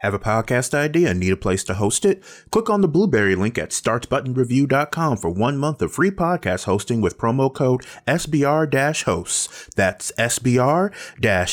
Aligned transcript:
Have 0.00 0.12
a 0.12 0.18
podcast 0.18 0.74
idea 0.74 1.10
and 1.10 1.20
need 1.20 1.32
a 1.32 1.38
place 1.38 1.64
to 1.64 1.74
host 1.74 2.04
it? 2.04 2.22
Click 2.50 2.68
on 2.68 2.82
the 2.82 2.88
Blubrry 2.88 3.34
link 3.34 3.56
at 3.56 3.70
startbuttonreview.com 3.70 5.16
for 5.16 5.30
one 5.30 5.56
month 5.56 5.80
of 5.80 5.92
free 5.92 6.10
podcast 6.10 6.64
hosting 6.64 7.00
with 7.00 7.16
promo 7.16 7.52
code 7.52 7.82
SBR 8.06 9.04
hosts. 9.04 9.70
That's 9.74 10.12
SBR 10.18 10.92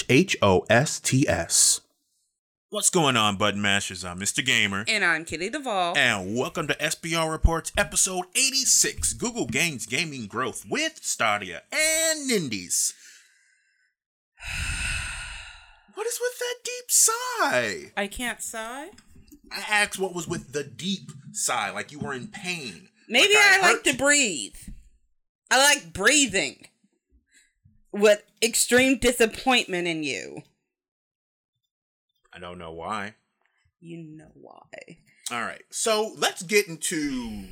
H 0.10 0.38
O 0.42 0.66
S 0.70 1.00
T 1.00 1.26
S. 1.26 1.82
What's 2.70 2.90
going 2.90 3.16
on, 3.16 3.38
Button 3.38 3.62
Mashers? 3.62 4.04
I'm 4.04 4.20
Mr. 4.20 4.44
Gamer. 4.44 4.84
And 4.89 5.05
I'm 5.05 5.23
Kitty 5.23 5.50
Duvall. 5.50 5.96
And 5.96 6.36
welcome 6.36 6.68
to 6.68 6.73
SBR 6.73 7.32
Reports 7.32 7.71
episode 7.78 8.25
86 8.36 9.14
Google 9.14 9.46
Gains 9.46 9.86
Gaming 9.86 10.25
Growth 10.28 10.66
with 10.70 11.00
Stadia 11.02 11.62
and 11.71 12.30
Nindies. 12.30 12.94
What 15.96 16.07
is 16.07 16.20
with 16.20 16.39
that 16.39 16.55
deep 16.64 16.89
sigh? 16.91 17.91
I 17.96 18.07
can't 18.07 18.42
sigh. 18.42 18.89
I 19.52 19.64
asked 19.70 20.00
what 20.00 20.16
was 20.16 20.28
with 20.28 20.52
the 20.52 20.64
deep 20.64 21.11
sigh, 21.32 21.69
like 21.69 21.92
you 21.92 22.00
were 22.00 22.14
in 22.14 22.28
pain. 22.28 22.89
Maybe 23.07 23.33
Like 23.36 23.43
I, 23.43 23.60
hurt 23.61 23.61
like 23.61 23.83
to 23.83 23.96
breathe. 23.96 24.56
I 25.52 25.57
like 25.57 25.93
breathing 25.93 26.68
with 27.92 28.24
extreme 28.42 28.97
disappointment 28.97 29.88
in 29.88 30.04
you. 30.04 30.42
I 32.33 32.39
don't 32.39 32.58
know 32.58 32.72
why. 32.72 33.14
You 33.80 33.97
know 33.97 34.31
why. 34.33 34.97
All 35.31 35.41
right, 35.41 35.61
so 35.69 36.14
let's 36.17 36.41
get 36.41 36.67
into 36.67 37.50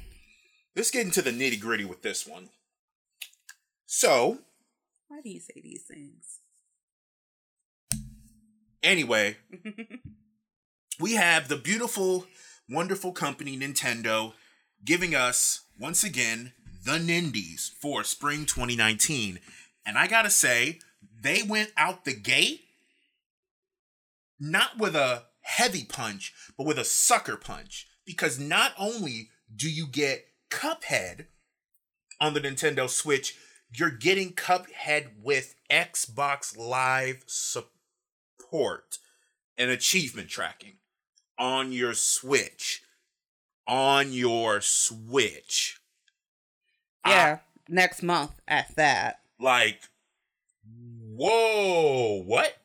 let's 0.75 0.91
get 0.91 1.05
into 1.05 1.21
the 1.21 1.31
nitty 1.31 1.59
gritty 1.59 1.85
with 1.85 2.01
this 2.01 2.25
one. 2.25 2.49
So 3.85 4.39
Why 5.07 5.21
do 5.21 5.29
you 5.29 5.39
say 5.39 5.61
these 5.61 5.83
things? 5.83 6.39
Anyway, 8.83 9.37
we 10.99 11.13
have 11.13 11.47
the 11.47 11.57
beautiful, 11.57 12.25
wonderful 12.69 13.11
company 13.11 13.57
Nintendo 13.57 14.33
giving 14.83 15.15
us 15.15 15.61
once 15.79 16.03
again 16.03 16.53
the 16.85 16.93
Nindies 16.93 17.69
for 17.79 18.03
spring 18.03 18.45
2019. 18.45 19.39
And 19.85 19.97
I 19.97 20.07
gotta 20.07 20.29
say, 20.29 20.79
they 21.21 21.43
went 21.43 21.71
out 21.77 22.05
the 22.05 22.13
gate 22.13 22.61
not 24.39 24.79
with 24.79 24.95
a 24.95 25.25
heavy 25.41 25.83
punch, 25.83 26.33
but 26.57 26.65
with 26.65 26.79
a 26.79 26.83
sucker 26.83 27.37
punch. 27.37 27.87
Because 28.05 28.39
not 28.39 28.73
only 28.77 29.29
do 29.55 29.69
you 29.69 29.85
get 29.85 30.25
Cuphead 30.49 31.27
on 32.19 32.33
the 32.33 32.41
Nintendo 32.41 32.89
Switch, 32.89 33.35
you're 33.71 33.91
getting 33.91 34.33
Cuphead 34.33 35.09
with 35.21 35.55
Xbox 35.69 36.57
Live 36.57 37.23
support 37.27 37.69
and 39.57 39.69
achievement 39.71 40.29
tracking 40.29 40.77
on 41.37 41.71
your 41.71 41.93
Switch. 41.93 42.81
On 43.67 44.11
your 44.11 44.61
Switch. 44.61 45.79
Yeah, 47.05 47.39
next 47.67 48.03
month 48.03 48.39
at 48.47 48.75
that. 48.75 49.19
like 49.39 49.79
whoa 51.15 52.21
what 52.25 52.55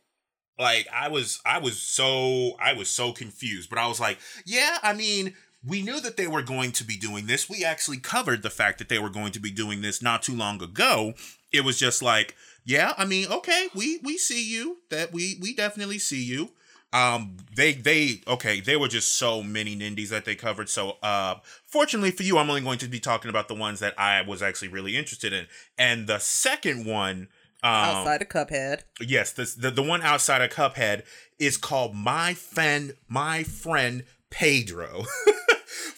like 0.59 0.87
i 0.95 1.09
was 1.09 1.41
i 1.45 1.59
was 1.59 1.81
so 1.81 2.53
i 2.61 2.73
was 2.73 2.89
so 2.89 3.13
confused 3.13 3.69
but 3.71 3.79
i 3.79 3.87
was 3.87 3.99
like 4.01 4.19
yeah 4.45 4.79
i 4.83 4.93
mean 4.93 5.35
we 5.67 5.83
knew 5.83 6.01
that 6.01 6.17
they 6.17 6.27
were 6.29 6.43
going 6.43 6.73
to 6.73 6.85
be 6.85 6.97
doing 6.97 7.27
this. 7.27 7.49
We 7.51 7.65
actually 7.65 7.99
covered 7.99 8.43
the 8.43 8.51
fact 8.51 8.79
that 8.79 8.89
they 8.89 8.99
were 8.99 9.11
going 9.11 9.33
to 9.33 9.41
be 9.41 9.51
doing 9.51 9.83
this 9.83 10.01
not 10.01 10.23
too 10.23 10.35
long 10.35 10.63
ago. 10.63 11.15
It 11.53 11.65
was 11.65 11.79
just 11.79 12.03
like 12.03 12.35
yeah 12.69 12.93
i 12.99 13.05
mean 13.05 13.31
okay 13.31 13.69
we 13.77 14.01
we 14.03 14.19
see 14.19 14.45
you 14.45 14.79
that 14.91 15.13
we 15.13 15.37
we 15.41 15.55
definitely 15.55 15.99
see 15.99 16.23
you. 16.23 16.51
Um 16.93 17.37
they 17.55 17.73
they 17.73 18.23
okay 18.27 18.61
there 18.61 18.79
were 18.79 18.89
just 18.89 19.13
so 19.17 19.43
many 19.43 19.77
nindies 19.77 20.09
that 20.11 20.25
they 20.25 20.35
covered. 20.35 20.69
So 20.69 20.97
uh 21.03 21.37
fortunately 21.65 22.11
for 22.11 22.23
you 22.23 22.39
i'm 22.39 22.49
only 22.49 22.61
going 22.63 22.79
to 22.79 22.89
be 22.89 23.01
talking 23.01 23.29
about 23.29 23.49
the 23.49 23.55
ones 23.55 23.81
that 23.81 23.99
i 23.99 24.23
was 24.23 24.43
actually 24.43 24.69
really 24.69 24.97
interested 24.97 25.33
in. 25.33 25.47
And 25.79 26.07
the 26.07 26.19
second 26.19 26.87
one 26.87 27.29
um 27.63 27.73
outside 27.73 28.23
of 28.23 28.29
Cuphead. 28.29 28.83
yes 29.01 29.33
this, 29.33 29.55
the 29.55 29.71
the 29.71 29.83
one 29.83 30.03
outside 30.03 30.43
of 30.43 30.51
cuphead 30.51 31.03
is 31.39 31.57
called 31.57 31.95
my 31.95 32.35
friend 32.35 32.95
my 33.09 33.43
friend 33.43 34.05
pedro 34.31 35.05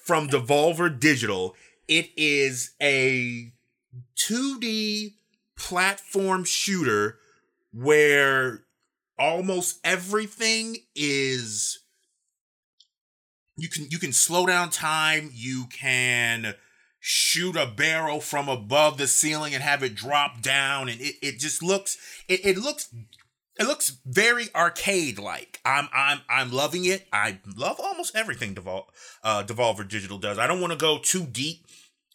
from 0.08 0.26
devolver 0.26 0.88
digital. 0.88 1.54
It 1.86 2.08
is 2.16 2.70
a 2.80 3.52
2d 4.16 5.16
platform 5.54 6.44
shooter 6.44 7.18
where 7.74 8.64
almost 9.18 9.78
everything 9.84 10.78
is 10.96 11.80
you 13.56 13.68
can 13.68 13.86
you 13.90 13.98
can 13.98 14.12
slow 14.12 14.46
down 14.46 14.70
time 14.70 15.30
you 15.34 15.66
can 15.66 16.54
shoot 17.00 17.56
a 17.56 17.66
barrel 17.66 18.20
from 18.20 18.48
above 18.48 18.96
the 18.96 19.08
ceiling 19.08 19.52
and 19.52 19.62
have 19.62 19.82
it 19.82 19.94
drop 19.94 20.40
down 20.40 20.88
and 20.88 21.00
it, 21.00 21.16
it 21.20 21.38
just 21.38 21.62
looks 21.62 21.98
it, 22.28 22.46
it 22.46 22.56
looks 22.56 22.94
it 23.58 23.66
looks 23.66 23.98
very 24.06 24.46
arcade 24.54 25.18
like 25.18 25.60
i'm 25.64 25.88
i'm 25.92 26.20
i'm 26.28 26.52
loving 26.52 26.84
it 26.84 27.06
i 27.12 27.38
love 27.56 27.78
almost 27.80 28.14
everything 28.16 28.54
Devol- 28.54 28.88
uh 29.22 29.42
devolver 29.42 29.88
digital 29.88 30.18
does 30.18 30.38
i 30.38 30.46
don't 30.46 30.60
want 30.60 30.72
to 30.72 30.78
go 30.78 30.98
too 30.98 31.24
deep 31.24 31.66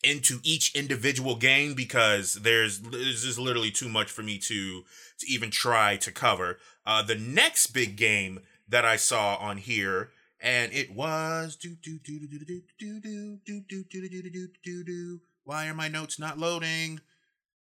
into 0.04 0.40
each 0.44 0.76
individual 0.76 1.36
game 1.36 1.74
because 1.74 2.34
there's 2.34 2.80
there's 2.80 3.24
just 3.24 3.40
literally 3.40 3.72
too 3.72 3.88
much 3.90 4.12
for 4.12 4.22
me 4.22 4.38
to 4.38 4.84
to 5.20 5.28
even 5.28 5.50
try 5.50 5.96
to 5.98 6.12
cover. 6.12 6.60
Uh, 6.86 7.02
the 7.02 7.16
next 7.16 7.68
big 7.68 7.96
game 7.96 8.42
that 8.68 8.86
I 8.86 8.98
saw 8.98 9.36
on 9.36 9.58
here, 9.58 10.12
and 10.40 10.74
it 10.74 10.94
was 10.94 11.56
do 11.56 11.76
do 11.82 12.00
do 12.00 12.20
do 12.20 12.28
do 12.28 12.46
do 12.46 12.62
do 12.78 13.00
do 13.00 13.40
do 13.46 13.62
do 13.68 13.84
do 13.90 14.10
do 14.10 14.22
do 14.22 14.30
do 14.30 14.48
do 14.64 14.84
do. 14.84 15.20
Why 15.46 15.68
are 15.68 15.74
my 15.74 15.88
notes 15.88 16.20
not 16.20 16.38
loading? 16.38 17.00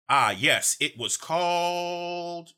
Ah, 0.09 0.31
yes, 0.31 0.77
it 0.81 0.99
was 0.99 1.17
called 1.17 2.53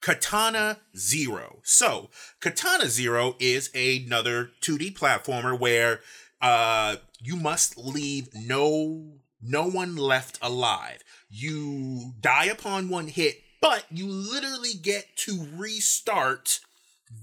Katana 0.00 0.78
Zero. 0.96 1.58
So, 1.62 2.10
Katana 2.40 2.86
Zero 2.86 3.36
is 3.38 3.70
another 3.74 4.50
2D 4.60 4.96
platformer 4.96 5.58
where 5.58 6.00
uh 6.40 6.96
you 7.20 7.36
must 7.36 7.76
leave 7.76 8.28
no 8.34 9.12
no 9.42 9.66
one 9.68 9.96
left 9.96 10.38
alive. 10.42 11.02
You 11.28 12.12
die 12.20 12.46
upon 12.46 12.88
one 12.88 13.08
hit, 13.08 13.42
but 13.60 13.84
you 13.90 14.06
literally 14.06 14.74
get 14.74 15.16
to 15.18 15.46
restart 15.56 16.60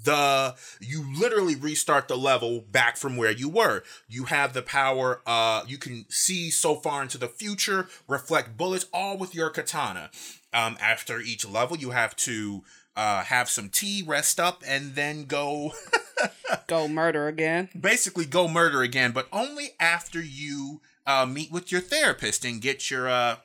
the 0.04 0.56
you 0.82 1.06
literally 1.18 1.56
restart 1.56 2.08
the 2.08 2.18
level 2.18 2.62
back 2.72 2.98
from 2.98 3.16
where 3.16 3.32
you 3.32 3.48
were 3.48 3.84
you 4.08 4.26
have 4.26 4.54
the 4.54 4.62
power 4.62 5.22
uh 5.26 5.64
you 5.68 5.78
can 5.78 6.06
see 6.10 6.50
so 6.52 6.76
far 6.76 7.02
into 7.02 7.18
the 7.18 7.28
future 7.28 7.88
reflect 8.08 8.58
bullets 8.58 8.86
all 8.94 9.18
with 9.18 9.34
your 9.34 9.50
katana 9.50 10.10
um 10.54 10.78
after 10.82 11.20
each 11.22 11.48
level 11.48 11.78
you 11.78 11.92
have 11.92 12.16
to 12.18 12.64
uh 12.98 13.24
have 13.24 13.50
some 13.50 13.70
tea 13.70 14.04
rest 14.06 14.40
up 14.40 14.62
and 14.68 14.96
then 14.96 15.24
go 15.26 15.72
Go 16.68 16.88
murder 16.88 17.28
again. 17.28 17.70
basically 17.80 18.26
go 18.26 18.48
murder 18.48 18.82
again, 18.82 19.12
but 19.12 19.28
only 19.32 19.70
after 19.80 20.22
you 20.22 20.82
uh, 21.06 21.26
meet 21.26 21.52
with 21.52 21.72
your 21.72 21.82
therapist 21.82 22.44
and 22.44 22.62
get 22.62 22.90
your 22.90 23.08
uh, 23.08 23.36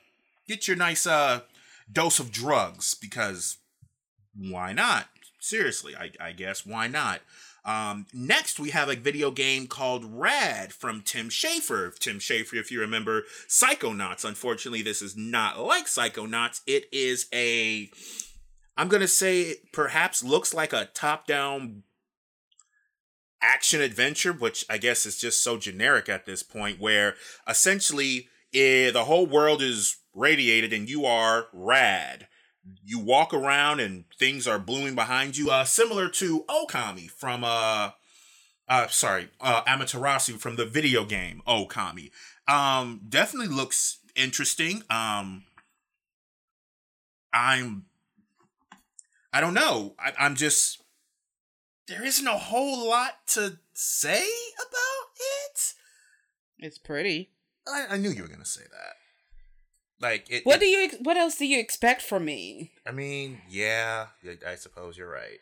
get 0.49 0.67
your 0.67 0.77
nice 0.77 1.07
uh, 1.07 1.41
dose 1.91 2.19
of 2.19 2.33
drugs. 2.33 2.95
Because 2.95 3.59
why 4.35 4.73
not? 4.73 5.09
Seriously, 5.43 5.97
I, 5.97 6.13
I 6.21 6.31
guess 6.31 6.65
why 6.65 6.87
not? 6.87 7.21
Um, 7.65 8.07
next, 8.15 8.61
we 8.61 8.71
have 8.71 8.89
a 8.89 8.95
video 8.95 9.33
game 9.33 9.67
called 9.67 10.05
Rad 10.05 10.73
from 10.73 11.03
Tim 11.03 11.31
Schafer. 11.31 11.99
Tim 11.99 12.21
Schafer, 12.21 12.55
if 12.55 12.71
you 12.71 12.79
remember 12.79 13.25
Psychonauts. 13.49 14.25
Unfortunately, 14.25 14.83
this 14.83 15.03
is 15.03 15.17
not 15.17 15.59
like 15.59 15.87
Psychonauts. 15.87 16.61
It 16.65 16.85
is 16.93 17.27
a, 17.35 17.91
I'm 18.77 18.87
gonna 18.87 19.09
say, 19.09 19.43
it 19.43 19.73
perhaps 19.73 20.23
looks 20.23 20.55
like 20.55 20.73
a 20.73 20.89
top-down 20.95 21.83
action 23.43 23.81
adventure, 23.81 24.33
which 24.33 24.65
I 24.71 24.79
guess 24.79 25.07
is 25.07 25.19
just 25.19 25.43
so 25.43 25.57
generic 25.57 26.09
at 26.09 26.25
this 26.25 26.45
point, 26.45 26.81
where 26.81 27.17
essentially 27.49 28.29
eh, 28.55 28.93
the 28.93 29.07
whole 29.07 29.27
world 29.27 29.61
is 29.61 29.97
radiated 30.15 30.73
and 30.73 30.89
you 30.89 31.05
are 31.05 31.47
rad. 31.53 32.29
You 32.85 32.99
walk 32.99 33.35
around 33.35 33.81
and 33.81 34.05
things 34.19 34.47
are 34.47 34.59
blooming 34.59 34.95
behind 34.95 35.37
you, 35.37 35.51
uh, 35.51 35.65
similar 35.65 36.09
to 36.11 36.45
Okami 36.49 37.11
from 37.11 37.43
uh, 37.45 37.91
uh, 38.69 38.87
sorry, 38.89 39.29
uh, 39.41 39.63
Amaterasu 39.65 40.39
from 40.39 40.57
the 40.57 40.65
video 40.65 41.05
game 41.05 41.43
Okami. 41.47 42.11
Um, 42.49 43.01
definitely 43.09 43.55
looks 43.55 43.99
interesting. 44.15 44.83
Um, 44.89 45.45
I'm, 47.33 47.87
I 49.33 49.41
don't 49.41 49.55
know. 49.55 49.95
I, 49.99 50.13
I'm 50.19 50.37
just 50.37 50.83
there 51.89 52.05
isn't 52.05 52.27
a 52.27 52.39
whole 52.39 52.89
lot 52.89 53.27
to 53.29 53.59
say 53.75 54.23
about 54.23 55.11
it. 55.51 55.75
It's 56.59 56.79
pretty. 56.79 57.31
I, 57.67 57.87
I 57.91 57.97
knew 57.97 58.11
you 58.11 58.23
were 58.23 58.29
gonna 58.29 58.45
say 58.45 58.63
that. 58.63 59.02
Like 60.03 60.29
it. 60.29 60.45
What 60.45 60.57
it- 60.57 60.61
do 60.61 60.67
you? 60.67 60.85
ex- 60.85 60.97
What 61.01 61.17
else 61.17 61.37
do 61.37 61.47
you 61.47 61.59
expect 61.61 62.03
from 62.03 62.25
me? 62.25 62.73
I 62.85 62.91
mean, 62.91 63.41
yeah, 63.49 64.09
I- 64.47 64.57
suppose 64.57 64.99
you're 64.99 65.09
right. 65.09 65.39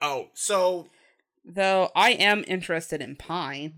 Oh, 0.00 0.30
so 0.34 0.88
Though 1.44 1.90
I 1.94 2.10
am 2.12 2.42
interested 2.48 3.02
in 3.02 3.16
Pine. 3.16 3.74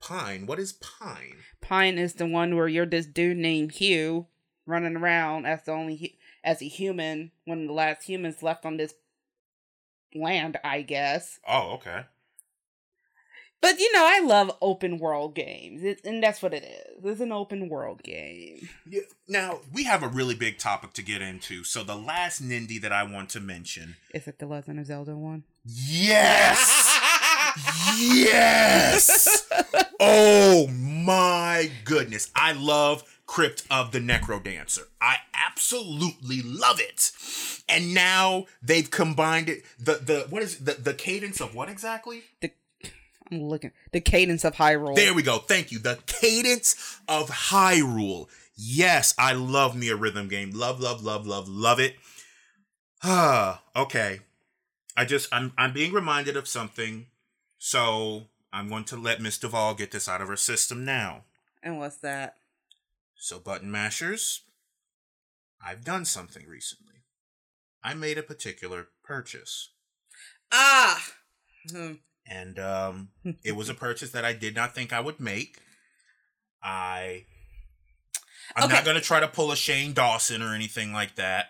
Pine. 0.00 0.46
What 0.46 0.58
is 0.58 0.72
Pine? 0.72 1.36
Pine 1.60 1.98
is 1.98 2.14
the 2.14 2.26
one 2.26 2.56
where 2.56 2.68
you're 2.68 2.86
this 2.86 3.04
dude 3.06 3.36
named 3.36 3.72
Hugh 3.72 4.26
running 4.64 4.96
around 4.96 5.44
as 5.46 5.62
the 5.64 5.72
only 5.72 5.96
hu- 5.96 6.16
as 6.42 6.62
a 6.62 6.66
human, 6.68 7.32
one 7.44 7.62
of 7.62 7.66
the 7.68 7.72
last 7.74 8.04
humans 8.04 8.42
left 8.42 8.64
on 8.64 8.78
this 8.78 8.94
land, 10.14 10.58
I 10.64 10.80
guess. 10.82 11.40
Oh, 11.46 11.72
okay. 11.74 12.04
But 13.60 13.80
you 13.80 13.92
know, 13.92 14.04
I 14.04 14.20
love 14.20 14.56
open 14.62 14.98
world 14.98 15.34
games, 15.34 15.82
it, 15.82 16.00
and 16.04 16.22
that's 16.22 16.42
what 16.42 16.54
it 16.54 16.64
is. 16.64 17.04
It's 17.04 17.20
an 17.20 17.32
open 17.32 17.68
world 17.68 18.02
game. 18.02 18.68
Yeah. 18.88 19.00
Now 19.26 19.60
we 19.72 19.84
have 19.84 20.02
a 20.02 20.08
really 20.08 20.34
big 20.34 20.58
topic 20.58 20.92
to 20.94 21.02
get 21.02 21.22
into. 21.22 21.64
So 21.64 21.82
the 21.82 21.96
last 21.96 22.42
Nindy 22.42 22.80
that 22.80 22.92
I 22.92 23.02
want 23.02 23.30
to 23.30 23.40
mention. 23.40 23.96
Is 24.14 24.28
it 24.28 24.38
the 24.38 24.46
Legend 24.46 24.78
of 24.78 24.86
Zelda 24.86 25.16
one? 25.16 25.44
Yes. 25.64 26.98
yes. 27.98 29.48
Oh 30.00 30.68
my 30.68 31.70
goodness. 31.84 32.30
I 32.34 32.52
love 32.52 33.02
Crypt 33.26 33.64
of 33.70 33.92
the 33.92 33.98
NecroDancer. 33.98 34.84
I 35.02 35.16
absolutely 35.34 36.40
love 36.42 36.80
it. 36.80 37.12
And 37.68 37.92
now 37.92 38.46
they've 38.62 38.90
combined 38.90 39.48
it 39.48 39.64
the 39.78 39.94
the 39.94 40.26
what 40.30 40.42
is 40.42 40.60
it? 40.60 40.64
the 40.64 40.72
the 40.74 40.94
cadence 40.94 41.40
of 41.40 41.54
what 41.54 41.68
exactly? 41.68 42.22
the 42.40 42.50
I'm 43.30 43.44
looking 43.44 43.72
the 43.92 44.00
cadence 44.00 44.44
of 44.44 44.54
Hyrule. 44.54 44.94
There 44.94 45.14
we 45.14 45.22
go. 45.22 45.38
Thank 45.38 45.70
you. 45.72 45.78
The 45.78 45.98
cadence 46.06 47.00
of 47.08 47.28
Hyrule. 47.28 48.28
Yes, 48.56 49.14
I 49.18 49.32
love 49.32 49.76
me 49.76 49.88
a 49.88 49.96
rhythm 49.96 50.28
game. 50.28 50.50
Love, 50.50 50.80
love, 50.80 51.02
love, 51.02 51.26
love, 51.26 51.48
love 51.48 51.78
it. 51.78 51.96
Ah, 53.02 53.62
okay. 53.76 54.20
I 54.96 55.04
just 55.04 55.28
I'm 55.32 55.52
I'm 55.56 55.72
being 55.72 55.92
reminded 55.92 56.36
of 56.36 56.48
something, 56.48 57.06
so 57.56 58.24
I'm 58.52 58.68
going 58.68 58.84
to 58.84 58.96
let 58.96 59.20
Miss 59.20 59.38
Duvall 59.38 59.74
get 59.74 59.92
this 59.92 60.08
out 60.08 60.20
of 60.20 60.28
her 60.28 60.36
system 60.36 60.84
now. 60.84 61.22
And 61.62 61.78
what's 61.78 61.98
that? 61.98 62.34
So 63.14 63.38
button 63.38 63.70
mashers, 63.70 64.42
I've 65.64 65.84
done 65.84 66.04
something 66.04 66.46
recently. 66.46 67.04
I 67.82 67.94
made 67.94 68.18
a 68.18 68.22
particular 68.22 68.88
purchase. 69.04 69.70
Ah. 70.50 71.04
Hmm. 71.70 71.94
And 72.28 72.58
um, 72.58 73.08
it 73.44 73.56
was 73.56 73.68
a 73.68 73.74
purchase 73.86 74.10
that 74.10 74.24
I 74.24 74.32
did 74.32 74.54
not 74.54 74.74
think 74.74 74.92
I 74.92 75.00
would 75.00 75.18
make. 75.20 75.58
I 76.62 77.24
I'm 78.56 78.64
Okay. 78.64 78.74
not 78.74 78.84
gonna 78.84 79.00
try 79.00 79.20
to 79.20 79.28
pull 79.28 79.52
a 79.52 79.56
Shane 79.56 79.92
Dawson 79.92 80.42
or 80.42 80.54
anything 80.54 80.92
like 80.92 81.14
that. 81.16 81.46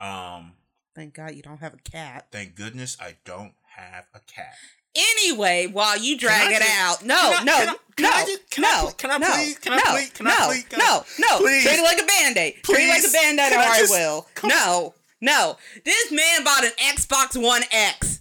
Um, 0.00 0.52
Thank 0.94 1.14
God 1.14 1.34
you 1.34 1.42
don't 1.42 1.58
have 1.60 1.74
a 1.74 1.78
cat. 1.90 2.26
thank 2.32 2.54
goodness 2.54 2.96
I 3.00 3.16
don't 3.24 3.52
have 3.76 4.06
a 4.14 4.20
cat. 4.20 4.54
Anyway, 4.96 5.66
while 5.70 5.98
you 5.98 6.16
drag 6.16 6.50
it 6.52 6.58
just- 6.62 6.70
out, 6.78 7.04
no, 7.04 7.14
can 7.14 7.40
I- 7.40 7.44
no, 7.44 7.56
can 7.56 7.68
I- 7.68 7.76
can 7.96 8.02
no, 8.04 8.10
I 8.10 8.24
just- 8.24 8.50
can 8.50 8.62
no, 8.62 8.90
can 8.96 9.10
I 9.10 9.18
no, 9.18 9.26
please- 9.34 9.58
can 9.58 9.72
I 9.72 9.76
no, 9.76 9.82
please- 9.92 10.10
can 10.10 10.26
I 10.26 10.30
no, 10.30 10.46
please- 10.48 10.64
no, 10.78 11.04
no, 11.18 11.38
please- 11.38 11.62
treat 11.64 11.78
it 11.78 11.82
like 11.82 12.00
a 12.02 12.06
band 12.06 12.36
aid. 12.38 12.62
Treat 12.64 12.78
it 12.84 12.88
like 12.88 13.04
a 13.04 13.12
band 13.12 13.38
aid, 13.40 13.52
or 13.52 13.58
I 13.58 13.78
I 13.78 13.82
will. 13.90 14.26
come- 14.34 14.48
No, 14.48 14.94
no. 15.20 15.58
This 15.84 16.10
man 16.10 16.44
bought 16.44 16.64
an 16.64 16.72
Xbox 16.78 17.36
One 17.40 17.62
X. 17.70 18.20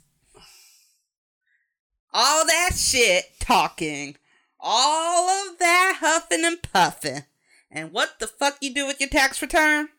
All 2.18 2.46
that 2.46 2.72
shit 2.78 3.26
talking, 3.42 4.16
all 4.58 5.30
of 5.30 5.60
that 5.60 5.98
huffing 6.00 6.46
and 6.46 6.62
puffing, 6.62 7.24
and 7.70 7.92
what 7.92 8.20
the 8.20 8.28
fuck 8.28 8.56
you 8.62 8.74
do 8.74 8.88
with 8.88 9.02
your 9.02 9.10
tax 9.10 9.42
return? 9.42 9.90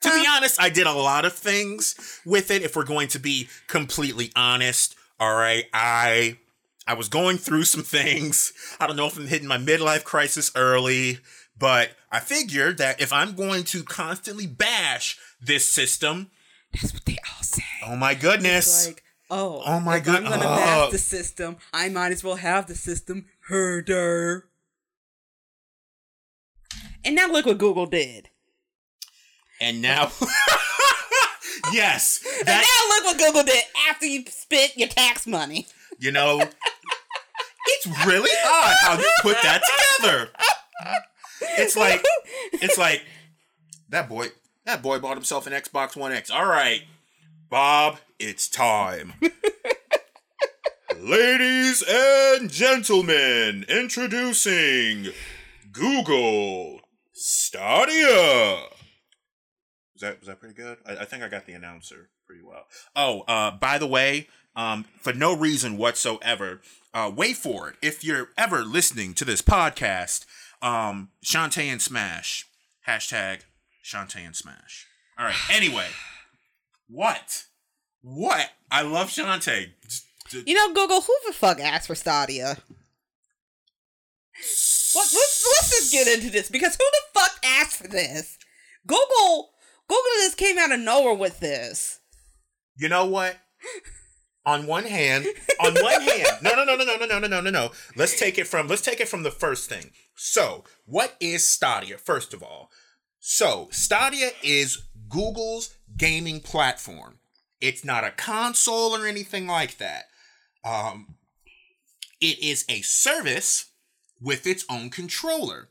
To 0.00 0.08
be 0.08 0.24
honest, 0.26 0.58
I 0.58 0.70
did 0.70 0.86
a 0.86 0.92
lot 0.94 1.26
of 1.26 1.34
things 1.34 2.20
with 2.24 2.50
it. 2.50 2.62
If 2.62 2.74
we're 2.74 2.84
going 2.86 3.08
to 3.08 3.18
be 3.18 3.48
completely 3.66 4.32
honest, 4.34 4.96
all 5.18 5.34
right, 5.34 5.66
I 5.74 6.38
I 6.86 6.94
was 6.94 7.10
going 7.10 7.36
through 7.36 7.64
some 7.64 7.82
things. 7.82 8.54
I 8.80 8.86
don't 8.86 8.96
know 8.96 9.06
if 9.06 9.18
I'm 9.18 9.26
hitting 9.26 9.48
my 9.48 9.58
midlife 9.58 10.04
crisis 10.04 10.50
early, 10.56 11.18
but 11.58 11.90
I 12.10 12.20
figured 12.20 12.78
that 12.78 13.02
if 13.02 13.12
I'm 13.12 13.34
going 13.34 13.64
to 13.64 13.82
constantly 13.84 14.46
bash 14.46 15.18
this 15.42 15.68
system, 15.68 16.30
That's 16.72 16.94
what 16.94 17.04
they 17.04 17.18
all 17.36 17.42
say. 17.42 17.62
oh 17.86 17.96
my 17.96 18.14
goodness, 18.14 18.86
like, 18.86 19.02
oh, 19.30 19.62
Oh 19.64 19.80
my 19.80 19.98
if 19.98 20.04
good- 20.04 20.16
I'm 20.16 20.24
gonna 20.24 20.42
bash 20.44 20.90
the 20.90 20.98
system. 20.98 21.56
I 21.72 21.88
might 21.88 22.12
as 22.12 22.22
well 22.24 22.36
have 22.36 22.66
the 22.66 22.74
system. 22.74 23.26
Herder. 23.48 24.46
And 27.04 27.14
now 27.14 27.28
look 27.28 27.46
what 27.46 27.58
Google 27.58 27.86
did. 27.86 28.28
and 29.60 29.80
now, 29.80 30.10
yes, 31.72 32.20
and 32.40 32.46
now 32.46 32.88
look 32.88 33.04
what 33.04 33.18
Google 33.18 33.42
did 33.44 33.64
after 33.88 34.06
you 34.06 34.24
spent 34.28 34.76
your 34.76 34.88
tax 34.88 35.26
money. 35.26 35.66
you 35.98 36.12
know, 36.12 36.40
it's 37.66 38.06
really 38.06 38.30
odd 38.46 38.76
how 38.82 38.98
you 38.98 39.10
put 39.22 39.36
that 39.42 39.62
together. 39.98 40.28
It's 41.58 41.74
like 41.76 42.04
it's 42.52 42.76
like 42.76 43.02
that 43.88 44.08
boy 44.08 44.28
that 44.66 44.82
boy 44.82 44.98
bought 44.98 45.16
himself 45.16 45.46
an 45.46 45.54
Xbox 45.54 45.96
One 45.96 46.12
X. 46.12 46.30
All 46.30 46.46
right, 46.46 46.82
Bob, 47.50 47.98
it's 48.20 48.48
time. 48.48 49.14
Ladies 50.96 51.82
and 51.82 52.48
gentlemen, 52.48 53.64
introducing 53.68 55.08
Google 55.72 56.80
Stadia. 57.12 58.68
Was 59.94 60.00
that 60.00 60.20
was 60.20 60.28
that 60.28 60.38
pretty 60.38 60.54
good? 60.54 60.78
I, 60.86 60.98
I 60.98 61.04
think 61.04 61.24
I 61.24 61.28
got 61.28 61.46
the 61.46 61.54
announcer 61.54 62.10
pretty 62.24 62.42
well. 62.44 62.66
Oh, 62.94 63.22
uh, 63.22 63.50
by 63.50 63.78
the 63.78 63.86
way, 63.88 64.28
um, 64.54 64.84
for 65.00 65.12
no 65.12 65.36
reason 65.36 65.76
whatsoever, 65.76 66.60
uh, 66.94 67.10
wait 67.14 67.36
for 67.36 67.70
it. 67.70 67.76
If 67.82 68.04
you're 68.04 68.28
ever 68.38 68.62
listening 68.62 69.12
to 69.14 69.24
this 69.24 69.42
podcast, 69.42 70.24
um, 70.62 71.10
Shantae 71.24 71.64
and 71.64 71.82
Smash 71.82 72.46
hashtag 72.86 73.40
Shantae 73.84 74.24
and 74.24 74.36
Smash. 74.36 74.86
All 75.18 75.26
right. 75.26 75.34
Anyway, 75.50 75.88
what? 76.90 77.44
What? 78.02 78.50
I 78.70 78.82
love 78.82 79.08
Shantae. 79.08 79.72
You 80.32 80.54
know, 80.54 80.72
Google, 80.72 81.00
who 81.00 81.14
the 81.26 81.32
fuck 81.32 81.60
asked 81.60 81.86
for 81.86 81.94
Stadia? 81.94 82.56
What, 84.92 85.08
let's, 85.12 85.46
let's 85.52 85.70
just 85.70 85.92
get 85.92 86.08
into 86.08 86.30
this 86.30 86.48
because 86.48 86.76
who 86.76 86.84
the 86.90 87.20
fuck 87.20 87.32
asked 87.44 87.76
for 87.76 87.88
this? 87.88 88.38
Google, 88.86 89.50
Google 89.88 90.02
just 90.22 90.36
came 90.36 90.58
out 90.58 90.72
of 90.72 90.80
nowhere 90.80 91.14
with 91.14 91.40
this. 91.40 92.00
You 92.76 92.88
know 92.88 93.06
what? 93.06 93.36
On 94.46 94.66
one 94.66 94.84
hand, 94.84 95.26
on 95.60 95.74
one 95.74 96.00
hand, 96.00 96.38
no, 96.42 96.54
no, 96.54 96.64
no, 96.64 96.76
no, 96.76 96.84
no, 96.84 96.96
no, 96.96 97.06
no, 97.06 97.18
no, 97.18 97.26
no, 97.28 97.40
no, 97.40 97.50
no. 97.50 97.70
Let's 97.94 98.18
take 98.18 98.38
it 98.38 98.46
from 98.46 98.68
let's 98.68 98.82
take 98.82 99.00
it 99.00 99.08
from 99.08 99.22
the 99.22 99.30
first 99.30 99.68
thing. 99.68 99.90
So, 100.16 100.64
what 100.86 101.16
is 101.20 101.46
Stadia? 101.46 101.98
First 101.98 102.32
of 102.32 102.42
all, 102.42 102.70
so 103.18 103.68
Stadia 103.70 104.30
is 104.42 104.82
Google's 105.10 105.76
gaming 105.96 106.40
platform. 106.40 107.18
It's 107.60 107.84
not 107.84 108.04
a 108.04 108.10
console 108.12 108.96
or 108.96 109.06
anything 109.06 109.46
like 109.46 109.76
that. 109.76 110.04
Um, 110.64 111.16
it 112.20 112.38
is 112.42 112.64
a 112.68 112.80
service 112.80 113.66
with 114.20 114.46
its 114.46 114.64
own 114.70 114.90
controller, 114.90 115.68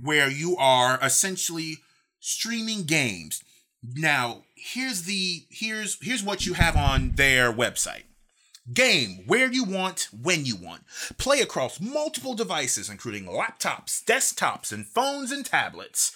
where 0.00 0.28
you 0.28 0.56
are 0.56 0.98
essentially 1.02 1.78
streaming 2.20 2.84
games. 2.84 3.42
Now, 3.82 4.44
here's 4.54 5.02
the 5.02 5.44
here's 5.50 5.98
here's 6.00 6.22
what 6.22 6.46
you 6.46 6.54
have 6.54 6.76
on 6.76 7.12
their 7.16 7.52
website. 7.52 8.04
Game 8.72 9.24
where 9.26 9.52
you 9.52 9.64
want, 9.64 10.08
when 10.12 10.46
you 10.46 10.54
want. 10.54 10.82
Play 11.18 11.40
across 11.40 11.80
multiple 11.80 12.34
devices, 12.34 12.88
including 12.88 13.26
laptops, 13.26 14.02
desktops, 14.04 14.72
and 14.72 14.86
phones 14.86 15.32
and 15.32 15.44
tablets. 15.44 16.12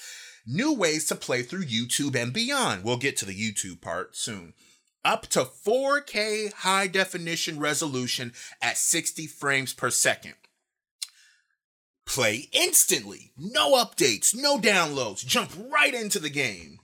New 0.47 0.73
ways 0.73 1.07
to 1.07 1.17
play 1.17 1.43
through 1.43 1.65
YouTube 1.65 2.15
and 2.15 2.33
beyond. 2.33 2.85
We'll 2.85 2.99
get 2.99 3.17
to 3.19 3.25
the 3.25 3.35
YouTube 3.35 3.81
part 3.81 4.15
soon. 4.15 4.55
Up 5.05 5.27
to 5.29 5.41
4K 5.45 6.53
high 6.53 6.87
definition 6.87 7.59
resolution 7.59 8.33
at 8.63 8.77
60 8.77 9.27
frames 9.27 9.75
per 9.75 9.91
second. 9.91 10.35
Play 12.07 12.49
instantly. 12.53 13.33
No 13.37 13.73
updates, 13.75 14.35
no 14.35 14.59
downloads. 14.59 15.27
Jump 15.27 15.51
right 15.71 15.93
into 15.93 16.21
the 16.21 16.31
game. 16.31 16.79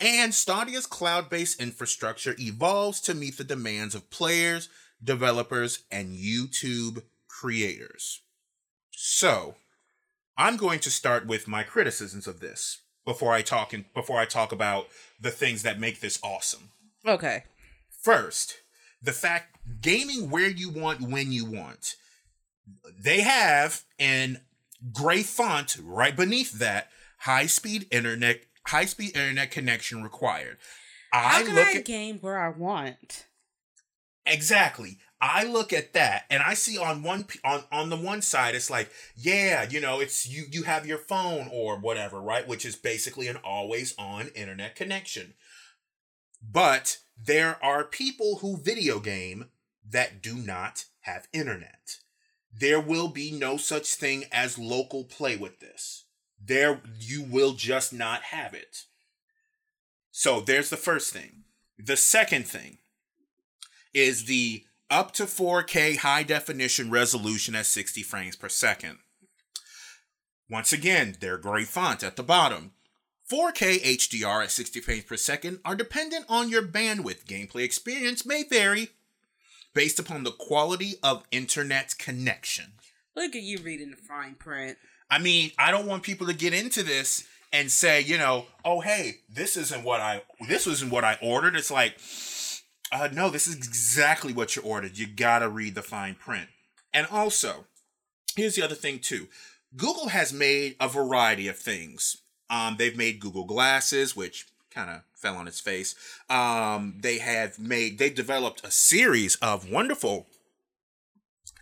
And 0.00 0.34
Stadia's 0.34 0.86
cloud 0.86 1.30
based 1.30 1.60
infrastructure 1.60 2.34
evolves 2.38 3.00
to 3.02 3.14
meet 3.14 3.38
the 3.38 3.44
demands 3.44 3.94
of 3.94 4.10
players, 4.10 4.68
developers, 5.02 5.84
and 5.90 6.16
YouTube 6.16 7.02
creators. 7.28 8.20
So, 8.90 9.54
I'm 10.36 10.56
going 10.56 10.80
to 10.80 10.90
start 10.90 11.26
with 11.26 11.46
my 11.46 11.62
criticisms 11.62 12.26
of 12.26 12.40
this 12.40 12.80
before 13.04 13.32
I 13.32 13.42
talk 13.42 13.72
in, 13.72 13.84
before 13.94 14.18
I 14.18 14.24
talk 14.24 14.52
about 14.52 14.86
the 15.20 15.30
things 15.30 15.62
that 15.62 15.78
make 15.78 16.00
this 16.00 16.18
awesome. 16.22 16.70
Okay. 17.06 17.44
First, 18.02 18.56
the 19.02 19.12
fact 19.12 19.56
gaming 19.80 20.30
where 20.30 20.48
you 20.48 20.70
want 20.70 21.02
when 21.02 21.32
you 21.32 21.44
want. 21.44 21.96
They 22.98 23.20
have 23.20 23.82
in 23.98 24.40
gray 24.92 25.22
font 25.22 25.76
right 25.82 26.16
beneath 26.16 26.52
that 26.58 26.88
high 27.20 27.46
speed 27.46 27.86
internet 27.90 28.40
high 28.66 28.86
speed 28.86 29.16
internet 29.16 29.50
connection 29.50 30.02
required. 30.02 30.56
How 31.12 31.40
I 31.40 31.42
can 31.42 31.54
look 31.54 31.66
I 31.66 31.74
at 31.76 31.84
game 31.84 32.18
where 32.20 32.38
I 32.38 32.48
want? 32.48 33.26
Exactly. 34.26 34.98
I 35.26 35.44
look 35.44 35.72
at 35.72 35.94
that 35.94 36.26
and 36.28 36.42
I 36.42 36.52
see 36.52 36.76
on 36.76 37.02
one 37.02 37.24
on 37.42 37.64
on 37.72 37.88
the 37.88 37.96
one 37.96 38.20
side 38.20 38.54
it's 38.54 38.68
like, 38.68 38.90
yeah, 39.16 39.66
you 39.66 39.80
know, 39.80 40.00
it's 40.00 40.28
you 40.28 40.44
you 40.50 40.64
have 40.64 40.86
your 40.86 40.98
phone 40.98 41.48
or 41.50 41.78
whatever, 41.78 42.20
right? 42.20 42.46
Which 42.46 42.66
is 42.66 42.76
basically 42.76 43.28
an 43.28 43.38
always 43.38 43.94
on 43.98 44.28
internet 44.34 44.76
connection. 44.76 45.32
But 46.42 46.98
there 47.16 47.56
are 47.64 47.84
people 47.84 48.40
who 48.40 48.58
video 48.58 49.00
game 49.00 49.46
that 49.88 50.20
do 50.20 50.34
not 50.34 50.84
have 51.00 51.26
internet. 51.32 51.96
There 52.52 52.80
will 52.80 53.08
be 53.08 53.32
no 53.32 53.56
such 53.56 53.94
thing 53.94 54.24
as 54.30 54.58
local 54.58 55.04
play 55.04 55.36
with 55.36 55.58
this. 55.58 56.04
There 56.38 56.82
you 57.00 57.22
will 57.22 57.54
just 57.54 57.94
not 57.94 58.24
have 58.24 58.52
it. 58.52 58.84
So 60.10 60.42
there's 60.42 60.68
the 60.68 60.76
first 60.76 61.14
thing. 61.14 61.44
The 61.78 61.96
second 61.96 62.46
thing 62.46 62.76
is 63.94 64.26
the 64.26 64.64
up 64.90 65.12
to 65.12 65.24
4K 65.24 65.98
high 65.98 66.22
definition 66.22 66.90
resolution 66.90 67.54
at 67.54 67.66
60 67.66 68.02
frames 68.02 68.36
per 68.36 68.48
second. 68.48 68.98
Once 70.48 70.72
again, 70.72 71.16
they're 71.20 71.38
gray 71.38 71.64
font 71.64 72.02
at 72.02 72.16
the 72.16 72.22
bottom. 72.22 72.72
4K 73.30 73.80
HDR 73.82 74.44
at 74.44 74.50
60 74.50 74.80
frames 74.80 75.04
per 75.04 75.16
second 75.16 75.60
are 75.64 75.74
dependent 75.74 76.26
on 76.28 76.50
your 76.50 76.62
bandwidth. 76.62 77.24
Gameplay 77.24 77.64
experience 77.64 78.26
may 78.26 78.42
vary 78.42 78.90
based 79.74 79.98
upon 79.98 80.22
the 80.22 80.30
quality 80.30 80.94
of 81.02 81.24
internet 81.30 81.96
connection. 81.98 82.72
Look 83.16 83.34
at 83.34 83.42
you 83.42 83.58
reading 83.58 83.90
the 83.90 83.96
fine 83.96 84.34
print. 84.34 84.76
I 85.10 85.18
mean, 85.18 85.52
I 85.58 85.70
don't 85.70 85.86
want 85.86 86.02
people 86.02 86.26
to 86.26 86.34
get 86.34 86.52
into 86.52 86.82
this 86.82 87.26
and 87.52 87.70
say, 87.70 88.00
you 88.00 88.18
know, 88.18 88.46
oh 88.64 88.80
hey, 88.80 89.20
this 89.28 89.56
isn't 89.56 89.84
what 89.84 90.00
I 90.00 90.22
this 90.48 90.66
isn't 90.66 90.90
what 90.90 91.04
I 91.04 91.18
ordered. 91.22 91.56
It's 91.56 91.70
like, 91.70 91.94
uh, 92.94 93.08
no, 93.12 93.28
this 93.28 93.48
is 93.48 93.56
exactly 93.56 94.32
what 94.32 94.54
you 94.54 94.62
ordered. 94.62 94.96
You 94.96 95.06
gotta 95.08 95.48
read 95.48 95.74
the 95.74 95.82
fine 95.82 96.14
print. 96.14 96.48
And 96.92 97.08
also, 97.10 97.66
here's 98.36 98.54
the 98.54 98.62
other 98.62 98.76
thing 98.76 99.00
too. 99.00 99.26
Google 99.76 100.08
has 100.08 100.32
made 100.32 100.76
a 100.78 100.88
variety 100.88 101.48
of 101.48 101.58
things. 101.58 102.18
Um, 102.48 102.76
they've 102.78 102.96
made 102.96 103.18
Google 103.18 103.44
Glasses, 103.44 104.14
which 104.14 104.46
kind 104.70 104.90
of 104.90 105.02
fell 105.12 105.36
on 105.36 105.48
its 105.48 105.58
face. 105.58 105.96
Um, 106.30 106.94
they 107.00 107.18
have 107.18 107.58
made 107.58 107.98
they 107.98 108.10
developed 108.10 108.64
a 108.64 108.70
series 108.70 109.34
of 109.36 109.68
wonderful 109.68 110.28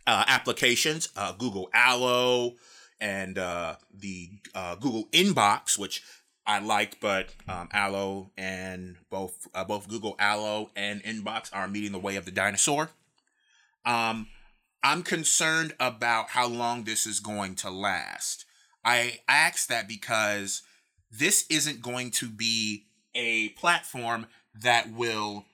uh, 0.06 0.24
applications, 0.28 1.08
uh, 1.16 1.32
Google 1.32 1.70
Allo 1.72 2.56
and 3.00 3.38
uh, 3.38 3.76
the 3.92 4.30
uh, 4.54 4.74
Google 4.76 5.06
Inbox, 5.12 5.78
which 5.78 6.02
I 6.52 6.58
liked, 6.58 7.00
but 7.00 7.30
um, 7.48 7.70
Allo 7.72 8.30
and 8.36 8.96
both 9.08 9.48
uh, 9.54 9.64
both 9.64 9.88
Google 9.88 10.16
Allo 10.18 10.70
and 10.76 11.02
Inbox 11.02 11.48
are 11.54 11.66
meeting 11.66 11.92
the 11.92 11.98
way 11.98 12.16
of 12.16 12.26
the 12.26 12.30
dinosaur. 12.30 12.90
Um, 13.86 14.26
I'm 14.82 15.02
concerned 15.02 15.74
about 15.80 16.28
how 16.30 16.46
long 16.46 16.84
this 16.84 17.06
is 17.06 17.20
going 17.20 17.54
to 17.56 17.70
last. 17.70 18.44
I 18.84 19.20
ask 19.26 19.68
that 19.68 19.88
because 19.88 20.60
this 21.10 21.46
isn't 21.48 21.80
going 21.80 22.10
to 22.12 22.28
be 22.28 22.84
a 23.14 23.50
platform 23.50 24.26
that 24.54 24.92
will 24.92 25.46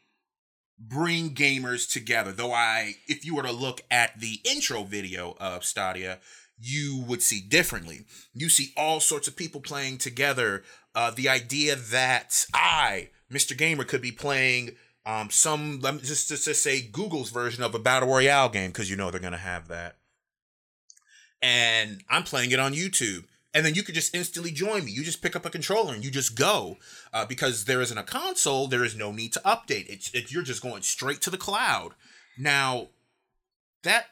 bring 0.80 1.30
gamers 1.32 1.88
together. 1.88 2.32
Though 2.32 2.52
I, 2.52 2.94
if 3.06 3.24
you 3.24 3.36
were 3.36 3.44
to 3.44 3.52
look 3.52 3.82
at 3.88 4.18
the 4.18 4.40
intro 4.44 4.82
video 4.82 5.36
of 5.38 5.64
Stadia, 5.64 6.18
you 6.60 7.04
would 7.06 7.22
see 7.22 7.40
differently. 7.40 8.04
You 8.34 8.48
see 8.48 8.72
all 8.76 9.00
sorts 9.00 9.28
of 9.28 9.36
people 9.36 9.60
playing 9.60 9.98
together. 9.98 10.64
Uh, 10.98 11.12
the 11.12 11.28
idea 11.28 11.76
that 11.76 12.44
I, 12.52 13.10
Mr. 13.32 13.56
Gamer, 13.56 13.84
could 13.84 14.02
be 14.02 14.10
playing 14.10 14.72
um, 15.06 15.30
some, 15.30 15.78
let 15.80 15.94
me 15.94 16.00
just, 16.00 16.28
just, 16.28 16.44
just 16.44 16.60
say 16.60 16.82
Google's 16.82 17.30
version 17.30 17.62
of 17.62 17.72
a 17.72 17.78
Battle 17.78 18.08
Royale 18.08 18.48
game, 18.48 18.70
because 18.70 18.90
you 18.90 18.96
know 18.96 19.08
they're 19.08 19.20
going 19.20 19.30
to 19.30 19.38
have 19.38 19.68
that. 19.68 19.98
And 21.40 22.02
I'm 22.10 22.24
playing 22.24 22.50
it 22.50 22.58
on 22.58 22.74
YouTube. 22.74 23.26
And 23.54 23.64
then 23.64 23.76
you 23.76 23.84
could 23.84 23.94
just 23.94 24.12
instantly 24.12 24.50
join 24.50 24.84
me. 24.84 24.90
You 24.90 25.04
just 25.04 25.22
pick 25.22 25.36
up 25.36 25.46
a 25.46 25.50
controller 25.50 25.94
and 25.94 26.04
you 26.04 26.10
just 26.10 26.36
go. 26.36 26.78
Uh, 27.12 27.24
because 27.24 27.66
there 27.66 27.80
isn't 27.80 27.96
a 27.96 28.02
console, 28.02 28.66
there 28.66 28.84
is 28.84 28.96
no 28.96 29.12
need 29.12 29.32
to 29.34 29.40
update. 29.46 29.88
It's, 29.88 30.12
it, 30.12 30.32
you're 30.32 30.42
just 30.42 30.62
going 30.62 30.82
straight 30.82 31.20
to 31.20 31.30
the 31.30 31.38
cloud. 31.38 31.92
Now, 32.36 32.88
that 33.84 34.06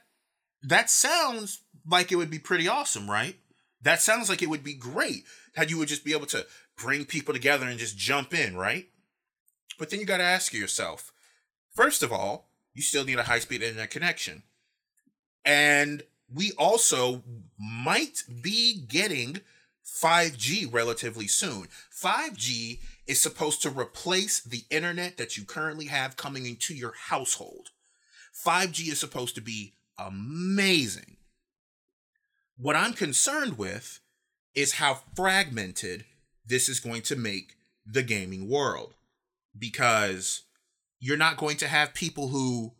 that 0.62 0.88
sounds 0.88 1.62
like 1.84 2.12
it 2.12 2.16
would 2.16 2.30
be 2.30 2.38
pretty 2.38 2.68
awesome, 2.68 3.10
right? 3.10 3.34
That 3.82 4.00
sounds 4.00 4.28
like 4.28 4.40
it 4.40 4.50
would 4.50 4.64
be 4.64 4.74
great. 4.74 5.24
How 5.56 5.64
you 5.64 5.78
would 5.78 5.88
just 5.88 6.04
be 6.04 6.12
able 6.12 6.26
to 6.26 6.46
bring 6.76 7.04
people 7.04 7.34
together 7.34 7.66
and 7.66 7.78
just 7.78 7.96
jump 7.96 8.34
in, 8.34 8.56
right? 8.56 8.88
But 9.78 9.90
then 9.90 10.00
you 10.00 10.06
got 10.06 10.18
to 10.18 10.24
ask 10.24 10.52
yourself 10.52 11.12
first 11.76 12.02
of 12.02 12.12
all, 12.12 12.48
you 12.74 12.82
still 12.82 13.04
need 13.04 13.18
a 13.18 13.24
high 13.24 13.38
speed 13.38 13.62
internet 13.62 13.90
connection. 13.90 14.42
And 15.44 16.02
we 16.32 16.52
also 16.58 17.22
might 17.58 18.24
be 18.42 18.80
getting 18.88 19.40
5G 19.86 20.72
relatively 20.72 21.28
soon. 21.28 21.68
5G 21.94 22.80
is 23.06 23.20
supposed 23.20 23.62
to 23.62 23.70
replace 23.70 24.40
the 24.40 24.64
internet 24.70 25.16
that 25.16 25.36
you 25.36 25.44
currently 25.44 25.86
have 25.86 26.16
coming 26.16 26.46
into 26.46 26.74
your 26.74 26.94
household. 27.08 27.68
5G 28.34 28.90
is 28.90 28.98
supposed 28.98 29.36
to 29.36 29.40
be 29.40 29.74
amazing. 29.98 31.16
What 32.58 32.76
I'm 32.76 32.94
concerned 32.94 33.58
with 33.58 34.00
is 34.54 34.74
how 34.74 35.00
fragmented 35.14 36.04
this 36.46 36.68
is 36.68 36.80
going 36.80 37.02
to 37.02 37.16
make 37.16 37.56
the 37.84 38.02
gaming 38.02 38.48
world 38.48 38.94
because 39.58 40.42
you're 41.00 41.16
not 41.16 41.36
going 41.36 41.56
to 41.58 41.68
have 41.68 41.94
people 41.94 42.28
who 42.28 42.72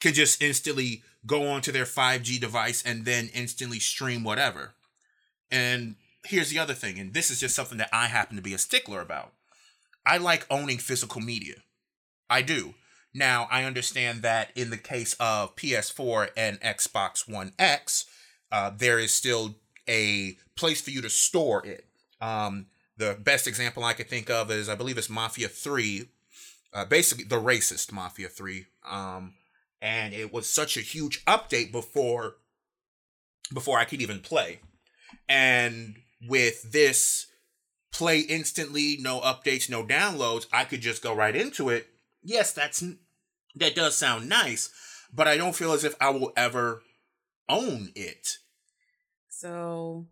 can 0.00 0.14
just 0.14 0.42
instantly 0.42 1.02
go 1.26 1.48
onto 1.48 1.72
their 1.72 1.84
5G 1.84 2.40
device 2.40 2.82
and 2.84 3.04
then 3.04 3.30
instantly 3.34 3.78
stream 3.78 4.22
whatever. 4.22 4.74
And 5.50 5.96
here's 6.24 6.50
the 6.50 6.58
other 6.58 6.74
thing, 6.74 6.98
and 6.98 7.14
this 7.14 7.30
is 7.30 7.40
just 7.40 7.54
something 7.54 7.78
that 7.78 7.90
I 7.92 8.06
happen 8.06 8.36
to 8.36 8.42
be 8.42 8.54
a 8.54 8.58
stickler 8.58 9.00
about. 9.00 9.32
I 10.04 10.18
like 10.18 10.46
owning 10.50 10.78
physical 10.78 11.20
media. 11.20 11.56
I 12.30 12.42
do. 12.42 12.74
Now, 13.12 13.48
I 13.50 13.64
understand 13.64 14.22
that 14.22 14.50
in 14.54 14.70
the 14.70 14.76
case 14.76 15.14
of 15.18 15.56
PS4 15.56 16.28
and 16.36 16.60
Xbox 16.60 17.28
One 17.28 17.52
X, 17.58 18.04
uh, 18.52 18.70
there 18.76 18.98
is 18.98 19.12
still 19.12 19.56
a 19.88 20.36
place 20.54 20.80
for 20.80 20.90
you 20.90 21.00
to 21.02 21.10
store 21.10 21.64
it. 21.66 21.86
Um, 22.20 22.66
the 22.96 23.16
best 23.20 23.46
example 23.46 23.84
I 23.84 23.92
could 23.92 24.08
think 24.08 24.30
of 24.30 24.50
is 24.50 24.68
I 24.68 24.74
believe 24.74 24.98
it's 24.98 25.10
Mafia 25.10 25.48
3, 25.48 26.08
uh, 26.72 26.84
basically 26.86 27.24
the 27.24 27.40
racist 27.40 27.92
Mafia 27.92 28.28
3. 28.28 28.66
Um, 28.88 29.34
and 29.82 30.14
it 30.14 30.32
was 30.32 30.48
such 30.48 30.76
a 30.76 30.80
huge 30.80 31.24
update 31.26 31.72
before 31.72 32.36
before 33.52 33.78
I 33.78 33.84
could 33.84 34.02
even 34.02 34.20
play. 34.20 34.60
And 35.28 35.96
with 36.28 36.72
this 36.72 37.26
play 37.92 38.20
instantly, 38.20 38.98
no 39.00 39.20
updates, 39.20 39.70
no 39.70 39.84
downloads, 39.84 40.46
I 40.52 40.64
could 40.64 40.80
just 40.80 41.02
go 41.02 41.14
right 41.14 41.36
into 41.36 41.68
it. 41.68 41.86
Yes, 42.22 42.52
that's 42.52 42.82
that 43.54 43.74
does 43.74 43.96
sound 43.96 44.28
nice, 44.28 44.70
but 45.12 45.28
I 45.28 45.36
don't 45.36 45.54
feel 45.54 45.72
as 45.72 45.84
if 45.84 45.94
I 46.00 46.10
will 46.10 46.32
ever 46.36 46.82
own 47.48 47.90
it. 47.94 48.38
So 49.28 50.06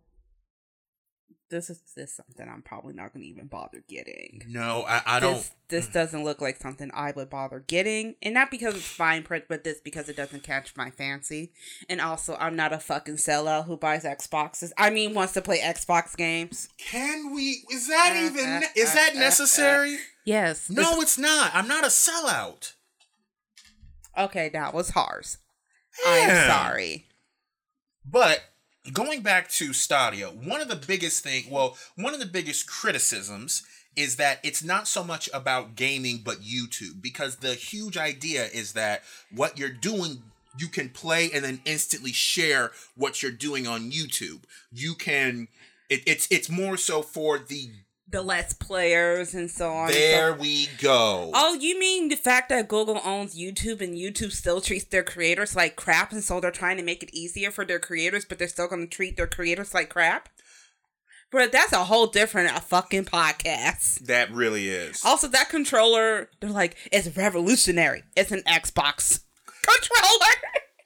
this 1.49 1.69
is 1.69 1.79
this 1.95 2.09
is 2.09 2.15
something 2.15 2.47
I'm 2.49 2.61
probably 2.61 2.93
not 2.93 3.13
going 3.13 3.23
to 3.23 3.29
even 3.29 3.47
bother 3.47 3.83
getting. 3.87 4.41
No, 4.47 4.83
I, 4.87 5.01
I 5.05 5.19
don't. 5.19 5.35
This, 5.35 5.51
this 5.69 5.87
doesn't 5.87 6.23
look 6.23 6.41
like 6.41 6.57
something 6.57 6.89
I 6.93 7.11
would 7.15 7.29
bother 7.29 7.59
getting, 7.67 8.15
and 8.21 8.33
not 8.33 8.51
because 8.51 8.75
it's 8.75 8.87
fine 8.87 9.23
print, 9.23 9.45
but 9.47 9.63
this 9.63 9.79
because 9.79 10.09
it 10.09 10.15
doesn't 10.17 10.43
catch 10.43 10.75
my 10.75 10.89
fancy. 10.89 11.51
And 11.89 12.01
also, 12.01 12.35
I'm 12.39 12.55
not 12.55 12.73
a 12.73 12.79
fucking 12.79 13.15
sellout 13.15 13.65
who 13.65 13.77
buys 13.77 14.03
Xboxes. 14.03 14.71
I 14.77 14.89
mean, 14.89 15.13
wants 15.13 15.33
to 15.33 15.41
play 15.41 15.59
Xbox 15.59 16.15
games. 16.17 16.69
Can 16.77 17.33
we? 17.33 17.63
Is 17.71 17.87
that 17.87 18.13
Uh, 18.15 18.25
even? 18.25 18.45
uh, 18.45 18.61
is 18.75 18.91
uh, 18.91 18.95
that 18.95 19.15
uh, 19.15 19.19
necessary? 19.19 19.97
Yes. 20.25 20.69
no, 20.69 21.01
it's 21.01 21.17
not. 21.17 21.51
I'm 21.53 21.67
not 21.67 21.83
a 21.83 21.89
sellout. 21.89 22.73
Okay, 24.17 24.49
that 24.49 24.73
was 24.73 24.89
harsh. 24.91 25.35
I'm 26.05 26.47
sorry. 26.49 27.05
But 28.05 28.41
going 28.93 29.21
back 29.21 29.49
to 29.51 29.73
Stadia, 29.73 30.27
one 30.27 30.61
of 30.61 30.67
the 30.67 30.75
biggest 30.75 31.23
thing, 31.23 31.45
well, 31.49 31.77
one 31.95 32.13
of 32.13 32.19
the 32.19 32.25
biggest 32.25 32.67
criticisms 32.67 33.63
is 33.95 34.17
that 34.17 34.39
it's 34.43 34.63
not 34.63 34.87
so 34.87 35.03
much 35.03 35.29
about 35.33 35.75
gaming 35.75 36.21
but 36.23 36.41
YouTube 36.41 37.01
because 37.01 37.37
the 37.37 37.53
huge 37.53 37.97
idea 37.97 38.45
is 38.53 38.73
that 38.73 39.03
what 39.33 39.57
you're 39.57 39.69
doing 39.69 40.21
you 40.57 40.67
can 40.67 40.89
play 40.89 41.29
and 41.33 41.43
then 41.43 41.61
instantly 41.65 42.11
share 42.11 42.71
what 42.95 43.21
you're 43.21 43.31
doing 43.31 43.67
on 43.67 43.91
YouTube. 43.91 44.43
You 44.71 44.95
can 44.95 45.47
it, 45.89 46.01
it's 46.05 46.27
it's 46.31 46.49
more 46.49 46.77
so 46.77 47.01
for 47.01 47.37
the 47.37 47.69
The 48.07 48.21
Let's 48.21 48.53
Players 48.53 49.33
and 49.33 49.49
so 49.49 49.71
on. 49.71 49.85
and 49.87 49.93
so 49.93 49.99
there 49.99 50.33
we 50.33 50.67
go. 50.79 51.31
Oh, 51.33 51.55
you 51.55 51.79
mean 51.79 52.09
the 52.09 52.15
fact 52.15 52.49
that 52.49 52.67
Google 52.67 53.01
owns 53.03 53.37
YouTube 53.37 53.81
and 53.81 53.95
YouTube 53.97 54.31
still 54.31 54.61
treats 54.61 54.85
their 54.85 55.03
creators 55.03 55.55
like 55.55 55.75
crap, 55.75 56.11
and 56.11 56.23
so 56.23 56.39
they're 56.39 56.51
trying 56.51 56.77
to 56.77 56.83
make 56.83 57.01
it 57.01 57.09
easier 57.13 57.49
for 57.51 57.65
their 57.65 57.79
creators, 57.79 58.23
but 58.23 58.37
they're 58.37 58.47
still 58.47 58.67
going 58.67 58.87
to 58.87 58.95
treat 58.95 59.17
their 59.17 59.27
creators 59.27 59.73
like 59.73 59.89
crap? 59.89 60.29
But 61.31 61.51
that's 61.51 61.73
a 61.73 61.85
whole 61.85 62.07
different 62.07 62.55
uh, 62.55 62.59
fucking 62.59 63.05
podcast. 63.05 64.05
That 64.05 64.31
really 64.31 64.69
is. 64.69 65.01
Also, 65.03 65.27
that 65.29 65.49
controller, 65.49 66.29
they're 66.39 66.51
like, 66.51 66.77
it's 66.91 67.17
revolutionary. 67.17 68.03
It's 68.15 68.31
an 68.31 68.43
Xbox 68.47 69.21
controller. 69.63 70.35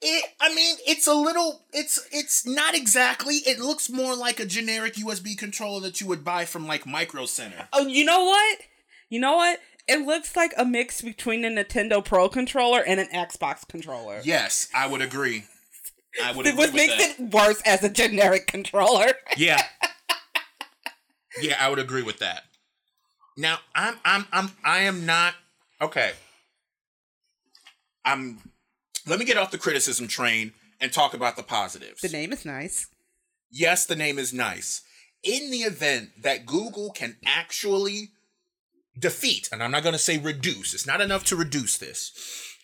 It, 0.01 0.29
I 0.39 0.53
mean, 0.55 0.77
it's 0.87 1.07
a 1.07 1.13
little. 1.13 1.63
It's 1.73 2.07
it's 2.11 2.45
not 2.45 2.73
exactly. 2.73 3.35
It 3.35 3.59
looks 3.59 3.89
more 3.89 4.15
like 4.15 4.39
a 4.39 4.45
generic 4.45 4.93
USB 4.95 5.37
controller 5.37 5.81
that 5.81 5.99
you 5.99 6.07
would 6.07 6.23
buy 6.23 6.45
from 6.45 6.65
like 6.67 6.85
Micro 6.85 7.25
Center. 7.25 7.67
oh, 7.73 7.85
you 7.85 8.05
know 8.05 8.23
what? 8.23 8.59
You 9.09 9.19
know 9.19 9.35
what? 9.35 9.59
It 9.87 10.05
looks 10.05 10.35
like 10.35 10.53
a 10.55 10.63
mix 10.63 11.01
between 11.01 11.43
a 11.43 11.49
Nintendo 11.49 12.05
Pro 12.05 12.29
controller 12.29 12.81
and 12.85 12.99
an 12.99 13.07
Xbox 13.07 13.67
controller. 13.67 14.21
Yes, 14.23 14.69
I 14.73 14.87
would 14.87 15.01
agree. 15.01 15.45
I 16.23 16.31
would 16.31 16.45
was 16.57 16.73
makes 16.73 16.95
that. 16.97 17.19
it 17.19 17.33
worse 17.33 17.61
as 17.65 17.83
a 17.83 17.89
generic 17.89 18.47
controller. 18.47 19.13
Yeah. 19.37 19.61
yeah, 21.41 21.55
I 21.59 21.69
would 21.69 21.79
agree 21.79 22.03
with 22.03 22.19
that. 22.19 22.43
Now, 23.37 23.59
I'm 23.73 23.95
I'm 24.03 24.25
I'm 24.31 24.51
I 24.63 24.79
am 24.81 25.05
not 25.05 25.33
okay. 25.81 26.11
I'm 28.03 28.39
let 29.09 29.19
me 29.19 29.25
get 29.25 29.37
off 29.37 29.51
the 29.51 29.57
criticism 29.57 30.07
train 30.07 30.53
and 30.79 30.93
talk 30.93 31.13
about 31.13 31.35
the 31.35 31.43
positives. 31.43 32.01
The 32.01 32.09
name 32.09 32.31
is 32.31 32.45
nice. 32.45 32.87
yes, 33.51 33.85
the 33.85 33.95
name 33.95 34.19
is 34.19 34.33
nice. 34.33 34.81
In 35.23 35.51
the 35.51 35.59
event 35.59 36.21
that 36.21 36.45
Google 36.45 36.91
can 36.91 37.17
actually 37.25 38.11
defeat, 38.97 39.49
and 39.51 39.61
I'm 39.61 39.71
not 39.71 39.83
going 39.83 39.93
to 39.93 39.99
say 39.99 40.17
reduce, 40.17 40.73
it's 40.73 40.87
not 40.87 41.01
enough 41.01 41.25
to 41.25 41.35
reduce 41.35 41.77
this. 41.77 42.11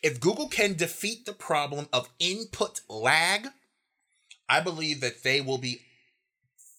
If 0.02 0.20
Google 0.20 0.48
can 0.48 0.76
defeat 0.76 1.26
the 1.26 1.34
problem 1.34 1.88
of 1.92 2.10
input 2.20 2.82
lag, 2.90 3.48
I 4.48 4.62
believe 4.62 5.02
that 5.02 5.24
they 5.24 5.42
will 5.42 5.58
be 5.58 5.82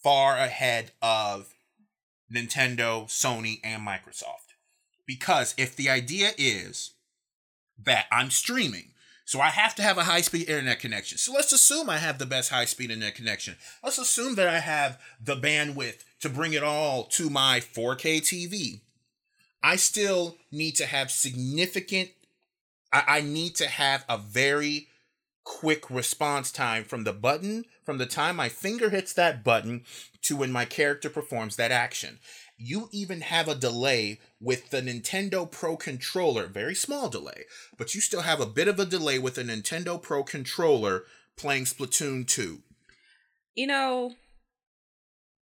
far 0.03 0.37
ahead 0.37 0.93
of 1.03 1.53
Nintendo, 2.33 3.07
Sony, 3.07 3.59
and 3.65 3.87
Microsoft. 3.87 4.55
Because 5.07 5.55
if 5.59 5.77
the 5.77 5.91
idea 5.91 6.31
is 6.39 6.93
that 7.85 8.07
I'm 8.11 8.31
streaming, 8.31 8.93
so 9.27 9.41
I 9.41 9.49
have 9.49 9.75
to 9.75 9.83
have 9.83 9.99
a 9.99 10.05
high 10.05 10.21
speed 10.21 10.49
internet 10.49 10.79
connection. 10.79 11.19
So 11.19 11.33
let's 11.33 11.53
assume 11.53 11.91
I 11.91 11.99
have 11.99 12.19
the 12.19 12.27
best 12.27 12.51
high 12.51 12.65
speed 12.65 12.93
internet 12.93 13.17
connection. 13.17 13.57
Let's 13.83 13.99
assume 13.99 14.37
that 14.37 14.47
I 14.47 14.61
have 14.61 15.01
the 15.23 15.35
bandwidth 15.35 16.05
to 16.21 16.29
bring 16.29 16.53
it 16.53 16.63
all 16.63 17.05
to 17.05 17.29
my 17.29 17.59
4K 17.59 18.21
TV. 18.21 18.81
I 19.65 19.75
still 19.75 20.37
need 20.53 20.77
to 20.77 20.87
have 20.87 21.11
significant, 21.11 22.11
I, 22.93 23.03
I 23.09 23.21
need 23.21 23.57
to 23.57 23.67
have 23.67 24.05
a 24.09 24.17
very 24.17 24.87
quick 25.43 25.91
response 25.91 26.53
time 26.53 26.85
from 26.85 27.03
the 27.03 27.13
button, 27.13 27.65
from 27.85 27.99
the 27.99 28.07
time 28.07 28.37
my 28.37 28.49
finger 28.49 28.91
hits 28.91 29.13
that 29.15 29.43
button 29.43 29.85
to 30.23 30.37
when 30.37 30.53
my 30.53 30.65
character 30.65 31.11
performs 31.11 31.57
that 31.57 31.73
action. 31.73 32.21
You 32.59 32.89
even 32.91 33.21
have 33.21 33.49
a 33.49 33.55
delay 33.55 34.19
with 34.41 34.71
the 34.71 34.81
Nintendo 34.81 35.51
Pro 35.51 35.77
controller, 35.77 36.47
very 36.47 36.75
small 36.75 37.09
delay, 37.11 37.45
but 37.77 37.95
you 37.95 38.01
still 38.01 38.23
have 38.23 38.41
a 38.41 38.47
bit 38.47 38.67
of 38.69 38.79
a 38.81 38.87
delay 38.87 39.19
with 39.19 39.35
the 39.35 39.43
Nintendo 39.45 40.01
Pro 40.01 40.23
controller 40.25 41.05
playing 41.37 41.65
Splatoon 41.65 42.27
2. 42.27 42.63
You 43.55 43.67
know, 43.67 44.13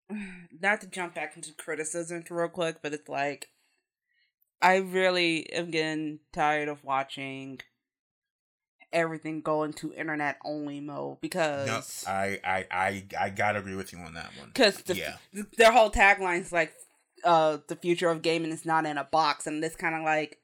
not 0.61 0.81
to 0.81 0.87
jump 0.87 1.13
back 1.15 1.35
into 1.35 1.53
criticism 1.53 2.23
real 2.29 2.47
quick, 2.47 2.77
but 2.81 2.93
it's 2.93 3.09
like 3.09 3.49
I 4.61 4.77
really 4.77 5.51
am 5.53 5.69
getting 5.71 6.19
tired 6.31 6.67
of 6.69 6.83
watching 6.83 7.59
everything 8.91 9.41
go 9.41 9.63
into 9.63 9.93
internet 9.93 10.37
only 10.45 10.79
mode 10.79 11.15
No, 11.15 11.17
because 11.21 12.05
I 12.07 12.39
I 12.43 12.65
I, 12.71 13.03
I 13.19 13.29
gotta 13.29 13.59
agree 13.59 13.75
with 13.75 13.91
you 13.91 13.99
on 13.99 14.13
that 14.13 14.31
one. 14.37 14.47
because 14.47 14.77
the, 14.83 14.95
Yeah. 14.95 15.15
their 15.57 15.71
whole 15.71 15.89
tagline 15.91 16.41
is 16.41 16.51
like 16.51 16.73
uh 17.23 17.57
the 17.67 17.75
future 17.75 18.09
of 18.09 18.21
gaming 18.21 18.51
is 18.51 18.65
not 18.65 18.85
in 18.85 18.97
a 18.97 19.03
box 19.03 19.47
and 19.47 19.63
this 19.63 19.75
kind 19.75 19.95
of 19.95 20.03
like 20.03 20.37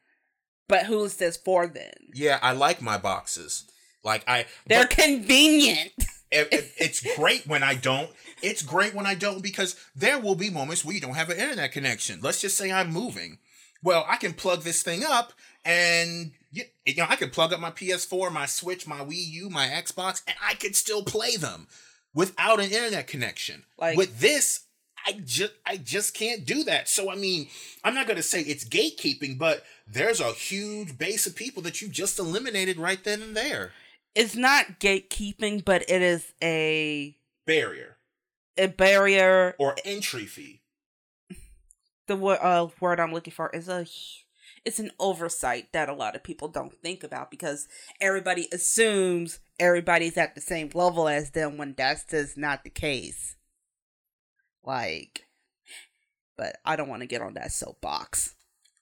but 0.68 0.86
who's 0.86 1.16
this 1.16 1.36
for 1.38 1.66
then 1.68 1.92
Yeah, 2.14 2.38
I 2.42 2.52
like 2.54 2.82
my 2.82 2.98
boxes. 2.98 3.66
Like 4.04 4.24
I, 4.28 4.46
they're 4.68 4.86
convenient 4.88 5.92
it, 6.32 6.48
it- 6.52 6.72
it's 6.78 7.16
great 7.18 7.46
when 7.48 7.64
I 7.64 7.76
don't. 7.76 8.10
It's 8.42 8.62
great 8.62 8.94
when 8.94 9.06
I 9.06 9.16
don't 9.16 9.42
because 9.44 9.76
there 9.96 10.20
will 10.20 10.36
be 10.36 10.50
moments 10.50 10.86
where 10.86 10.94
you 10.96 11.02
don't 11.02 11.16
have 11.16 11.30
an 11.30 11.38
internet 11.38 11.72
connection. 11.72 12.20
Let's 12.22 12.40
just 12.40 12.56
say 12.58 12.72
I'm 12.72 12.92
moving. 12.92 13.40
Well, 13.84 14.06
I 14.08 14.16
can 14.18 14.34
plug 14.34 14.62
this 14.62 14.84
thing 14.84 15.04
up 15.04 15.34
and 15.66 16.32
you, 16.52 16.64
you 16.86 16.96
know 16.96 17.06
I 17.10 17.16
can 17.18 17.30
plug 17.32 17.52
up 17.52 17.60
my 17.60 17.72
PS4, 17.72 18.32
my 18.32 18.46
Switch, 18.46 18.88
my 18.88 19.00
Wii 19.00 19.28
U, 19.32 19.50
my 19.50 19.68
Xbox, 19.68 20.22
and 20.28 20.38
I 20.42 20.54
could 20.54 20.76
still 20.76 21.04
play 21.04 21.36
them 21.36 21.68
without 22.14 22.60
an 22.60 22.66
internet 22.72 23.08
connection. 23.08 23.64
Like- 23.78 23.98
with 23.98 24.20
this, 24.20 24.62
I 25.06 25.14
just 25.26 25.54
I 25.66 25.78
just 25.78 26.14
can't 26.14 26.46
do 26.46 26.64
that. 26.66 26.88
So 26.90 27.12
I 27.12 27.16
mean, 27.16 27.48
I'm 27.84 27.94
not 27.94 28.08
gonna 28.08 28.22
say 28.24 28.42
it's 28.42 28.66
gatekeeping, 28.66 29.38
but 29.38 29.64
there's 29.88 30.20
a 30.20 30.32
huge 30.34 30.98
base 30.98 31.26
of 31.26 31.36
people 31.36 31.64
that 31.64 31.82
you 31.82 31.88
just 31.88 32.20
eliminated 32.20 32.78
right 32.78 33.04
then 33.04 33.22
and 33.22 33.36
there. 33.36 33.72
it's 34.16 34.36
not 34.36 34.80
gatekeeping 34.80 35.64
but 35.64 35.82
it 35.90 36.02
is 36.02 36.34
a 36.44 37.16
Barrier 37.46 37.98
a 38.58 38.68
barrier 38.68 39.56
or 39.58 39.76
entry 39.86 40.26
fee. 40.26 40.62
the 42.08 42.16
word 42.16 42.40
uh, 42.42 42.68
word 42.80 43.00
I'm 43.00 43.14
looking 43.14 43.34
for 43.34 43.50
is 43.52 43.68
a 43.70 43.86
it's 44.66 44.80
an 44.80 44.92
oversight 45.00 45.72
that 45.72 45.90
a 45.90 45.94
lot 45.94 46.16
of 46.16 46.24
people 46.24 46.48
don't 46.50 46.74
think 46.82 47.04
about 47.04 47.32
because 47.32 47.68
everybody 48.02 48.48
assumes 48.52 49.40
everybody's 49.60 50.18
at 50.18 50.36
the 50.36 50.42
same 50.42 50.70
level 50.74 51.08
as 51.08 51.32
them 51.32 51.58
when 51.58 51.74
that's 51.78 52.04
just 52.04 52.38
not 52.38 52.64
the 52.64 52.70
case. 52.70 53.36
Like, 54.64 55.26
but 56.38 56.58
I 56.66 56.76
don't 56.76 56.90
want 56.90 57.02
to 57.02 57.08
get 57.08 57.22
on 57.22 57.34
that 57.36 57.52
soapbox. 57.52 58.36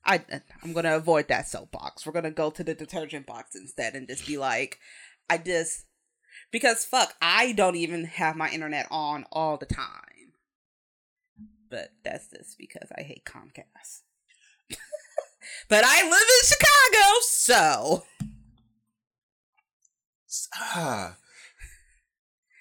I 0.05 0.23
I'm 0.63 0.73
gonna 0.73 0.95
avoid 0.95 1.27
that 1.27 1.47
soapbox. 1.47 2.05
We're 2.05 2.13
gonna 2.13 2.31
go 2.31 2.49
to 2.49 2.63
the 2.63 2.73
detergent 2.73 3.25
box 3.25 3.55
instead 3.55 3.95
and 3.95 4.07
just 4.07 4.25
be 4.25 4.37
like, 4.37 4.79
I 5.29 5.37
just 5.37 5.85
because 6.51 6.85
fuck, 6.85 7.13
I 7.21 7.51
don't 7.51 7.75
even 7.75 8.05
have 8.05 8.35
my 8.35 8.49
internet 8.49 8.87
on 8.89 9.25
all 9.31 9.57
the 9.57 9.65
time 9.65 10.07
but 11.69 11.91
that's 12.03 12.27
just 12.29 12.57
because 12.57 12.89
I 12.97 13.01
hate 13.01 13.25
Comcast. 13.25 14.01
but 15.69 15.83
I 15.85 16.03
live 16.03 16.13
in 16.13 16.47
Chicago, 16.47 17.19
so 17.21 18.03
Ah. 20.55 21.15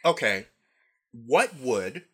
Okay. 0.05 0.47
What 1.13 1.57
would, 1.59 2.05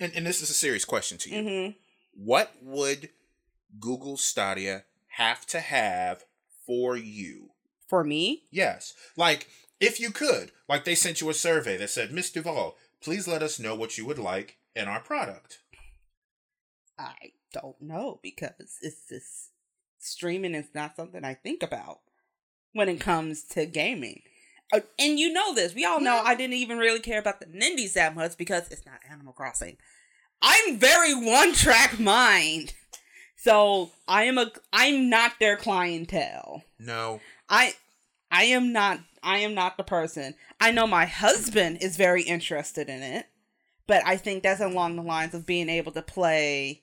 and, 0.00 0.12
and 0.14 0.26
this 0.26 0.42
is 0.42 0.50
a 0.50 0.54
serious 0.54 0.84
question 0.84 1.18
to 1.18 1.30
you, 1.30 1.42
mhm. 1.42 1.74
what 2.14 2.52
would 2.62 3.10
Google 3.78 4.16
Stadia 4.16 4.84
have 5.16 5.46
to 5.46 5.60
have 5.60 6.24
for 6.66 6.96
you? 6.96 7.50
for 7.90 8.04
me, 8.04 8.44
Yes. 8.52 8.94
Like, 9.16 9.48
if 9.80 9.98
you 9.98 10.12
could, 10.12 10.52
like 10.68 10.84
they 10.84 10.94
sent 10.94 11.20
you 11.20 11.28
a 11.28 11.34
survey 11.34 11.76
that 11.76 11.90
said, 11.90 12.12
Miss 12.12 12.30
Duval, 12.30 12.76
please 13.02 13.26
let 13.26 13.42
us 13.42 13.58
know 13.58 13.74
what 13.74 13.98
you 13.98 14.06
would 14.06 14.18
like 14.18 14.58
in 14.76 14.86
our 14.86 15.00
product. 15.00 15.58
I 16.96 17.32
don't 17.52 17.80
know 17.82 18.20
because 18.22 18.78
it's 18.80 19.08
just 19.08 19.50
streaming 19.98 20.54
is 20.54 20.68
not 20.72 20.94
something 20.94 21.24
I 21.24 21.34
think 21.34 21.62
about 21.64 21.98
when 22.72 22.88
it 22.88 23.00
comes 23.00 23.42
to 23.48 23.66
gaming. 23.66 24.22
Uh, 24.72 24.80
and 24.98 25.18
you 25.18 25.32
know 25.32 25.54
this. 25.54 25.74
We 25.74 25.84
all 25.84 26.00
know 26.00 26.14
Yeah. 26.16 26.22
I 26.24 26.34
didn't 26.34 26.54
even 26.54 26.78
really 26.78 27.00
care 27.00 27.18
about 27.18 27.40
the 27.40 27.46
Nindies 27.46 27.94
that 27.94 28.14
much 28.14 28.36
because 28.36 28.68
it's 28.70 28.86
not 28.86 29.00
Animal 29.10 29.32
Crossing. 29.32 29.76
I'm 30.42 30.78
very 30.78 31.14
one 31.14 31.52
track 31.52 31.98
mind. 31.98 32.74
So 33.36 33.90
I 34.06 34.24
am 34.24 34.38
a 34.38 34.50
I'm 34.72 35.08
not 35.08 35.32
their 35.40 35.56
clientele. 35.56 36.62
No. 36.78 37.20
I 37.48 37.74
I 38.30 38.44
am 38.44 38.72
not 38.72 39.00
I 39.22 39.38
am 39.38 39.54
not 39.54 39.76
the 39.76 39.82
person. 39.82 40.34
I 40.60 40.70
know 40.72 40.86
my 40.86 41.06
husband 41.06 41.78
is 41.80 41.96
very 41.96 42.22
interested 42.22 42.88
in 42.88 43.02
it, 43.02 43.26
but 43.86 44.02
I 44.06 44.16
think 44.16 44.42
that's 44.42 44.60
along 44.60 44.96
the 44.96 45.02
lines 45.02 45.34
of 45.34 45.46
being 45.46 45.68
able 45.68 45.92
to 45.92 46.02
play, 46.02 46.82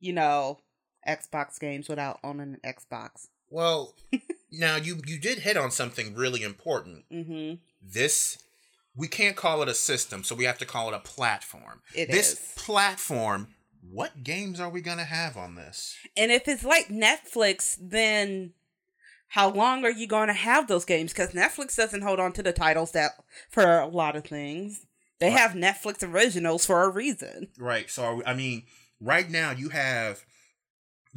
you 0.00 0.12
know, 0.12 0.58
Xbox 1.06 1.58
games 1.60 1.88
without 1.88 2.20
owning 2.22 2.58
an 2.62 2.74
Xbox. 2.74 3.26
Well, 3.50 3.94
now 4.50 4.76
you 4.76 5.00
you 5.06 5.18
did 5.18 5.38
hit 5.40 5.56
on 5.56 5.70
something 5.70 6.14
really 6.14 6.42
important. 6.42 7.04
Mhm. 7.10 7.58
This 7.82 8.38
we 8.94 9.06
can't 9.08 9.36
call 9.36 9.62
it 9.62 9.68
a 9.68 9.74
system, 9.74 10.24
so 10.24 10.34
we 10.34 10.44
have 10.44 10.58
to 10.58 10.66
call 10.66 10.88
it 10.88 10.94
a 10.94 10.98
platform. 11.00 11.82
It 11.94 12.10
this 12.10 12.32
is. 12.32 12.38
platform, 12.56 13.54
what 13.80 14.24
games 14.24 14.58
are 14.58 14.68
we 14.70 14.80
gonna 14.80 15.04
have 15.04 15.36
on 15.36 15.54
this? 15.54 15.96
And 16.16 16.32
if 16.32 16.48
it's 16.48 16.64
like 16.64 16.88
Netflix, 16.88 17.76
then 17.80 18.54
how 19.32 19.50
long 19.50 19.84
are 19.84 19.90
you 19.90 20.06
going 20.06 20.28
to 20.28 20.32
have 20.32 20.68
those 20.68 20.86
games? 20.86 21.12
Because 21.12 21.32
Netflix 21.32 21.76
doesn't 21.76 22.00
hold 22.00 22.18
on 22.18 22.32
to 22.32 22.42
the 22.42 22.50
titles 22.52 22.92
that 22.92 23.12
for 23.50 23.78
a 23.78 23.86
lot 23.86 24.16
of 24.16 24.24
things. 24.24 24.86
They 25.20 25.28
Right. 25.28 25.38
have 25.38 25.50
Netflix 25.52 26.02
originals 26.02 26.64
for 26.64 26.82
a 26.84 26.88
reason. 26.88 27.48
Right. 27.58 27.90
So 27.90 28.04
are 28.04 28.14
we- 28.16 28.24
I 28.24 28.32
mean, 28.32 28.66
right 29.00 29.28
now 29.28 29.50
you 29.50 29.68
have. 29.68 30.24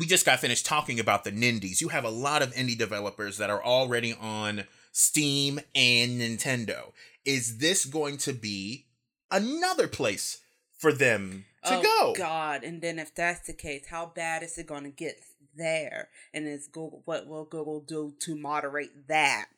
We 0.01 0.07
just 0.07 0.25
got 0.25 0.39
finished 0.39 0.65
talking 0.65 0.99
about 0.99 1.25
the 1.25 1.31
Nindies. 1.31 1.79
You 1.79 1.89
have 1.89 2.05
a 2.05 2.09
lot 2.09 2.41
of 2.41 2.55
indie 2.55 2.75
developers 2.75 3.37
that 3.37 3.51
are 3.51 3.63
already 3.63 4.15
on 4.19 4.63
Steam 4.91 5.59
and 5.75 6.19
Nintendo. 6.19 6.93
Is 7.23 7.59
this 7.59 7.85
going 7.85 8.17
to 8.17 8.33
be 8.33 8.87
another 9.29 9.87
place 9.87 10.39
for 10.79 10.91
them 10.91 11.45
to 11.65 11.75
oh, 11.75 11.81
go. 11.83 12.13
God! 12.17 12.63
And 12.63 12.81
then 12.81 12.97
if 12.97 13.13
that's 13.13 13.45
the 13.45 13.53
case, 13.53 13.89
how 13.91 14.07
bad 14.07 14.41
is 14.41 14.57
it 14.57 14.65
going 14.65 14.85
to 14.85 14.89
get 14.89 15.17
there? 15.55 16.09
And 16.33 16.47
is 16.47 16.65
Google 16.65 17.03
what 17.05 17.27
will 17.27 17.45
Google 17.45 17.81
do 17.81 18.15
to 18.21 18.35
moderate 18.35 19.07
that? 19.07 19.51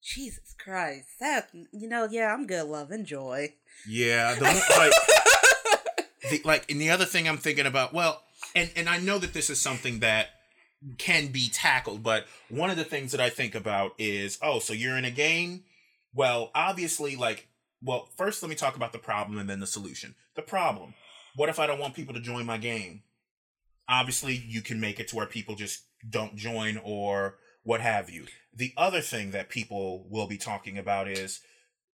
Jesus 0.00 0.54
Christ! 0.62 1.08
That 1.18 1.50
you 1.72 1.88
know, 1.88 2.06
yeah, 2.08 2.32
I'm 2.32 2.46
good. 2.46 2.68
Love 2.68 2.92
and 2.92 3.04
joy. 3.04 3.54
Yeah, 3.84 4.32
the, 4.36 4.44
like, 4.78 4.92
the, 6.30 6.42
like, 6.44 6.70
and 6.70 6.80
the 6.80 6.90
other 6.90 7.04
thing 7.04 7.28
I'm 7.28 7.38
thinking 7.38 7.66
about, 7.66 7.92
well, 7.92 8.22
and 8.54 8.70
and 8.76 8.88
I 8.88 8.98
know 8.98 9.18
that 9.18 9.32
this 9.32 9.50
is 9.50 9.60
something 9.60 10.00
that 10.00 10.28
can 10.98 11.28
be 11.28 11.48
tackled, 11.48 12.02
but 12.02 12.26
one 12.48 12.70
of 12.70 12.76
the 12.76 12.84
things 12.84 13.12
that 13.12 13.20
I 13.20 13.28
think 13.28 13.54
about 13.54 13.92
is, 13.98 14.38
oh, 14.42 14.60
so 14.60 14.72
you're 14.72 14.96
in 14.96 15.04
a 15.04 15.10
game. 15.10 15.64
Well, 16.14 16.50
obviously, 16.54 17.16
like, 17.16 17.48
well, 17.82 18.08
first 18.16 18.42
let 18.42 18.48
me 18.48 18.56
talk 18.56 18.76
about 18.76 18.92
the 18.92 18.98
problem 18.98 19.38
and 19.38 19.48
then 19.48 19.60
the 19.60 19.66
solution. 19.66 20.14
The 20.36 20.42
problem. 20.42 20.94
What 21.36 21.48
if 21.48 21.58
I 21.58 21.66
don't 21.66 21.78
want 21.78 21.94
people 21.94 22.14
to 22.14 22.20
join 22.20 22.46
my 22.46 22.58
game? 22.58 23.02
Obviously, 23.88 24.34
you 24.34 24.62
can 24.62 24.80
make 24.80 24.98
it 25.00 25.08
to 25.08 25.16
where 25.16 25.26
people 25.26 25.54
just 25.54 25.82
don't 26.08 26.36
join 26.36 26.80
or 26.82 27.36
what 27.62 27.80
have 27.80 28.08
you. 28.08 28.26
The 28.54 28.72
other 28.76 29.00
thing 29.00 29.30
that 29.32 29.48
people 29.48 30.06
will 30.08 30.26
be 30.26 30.38
talking 30.38 30.78
about 30.78 31.08
is 31.08 31.40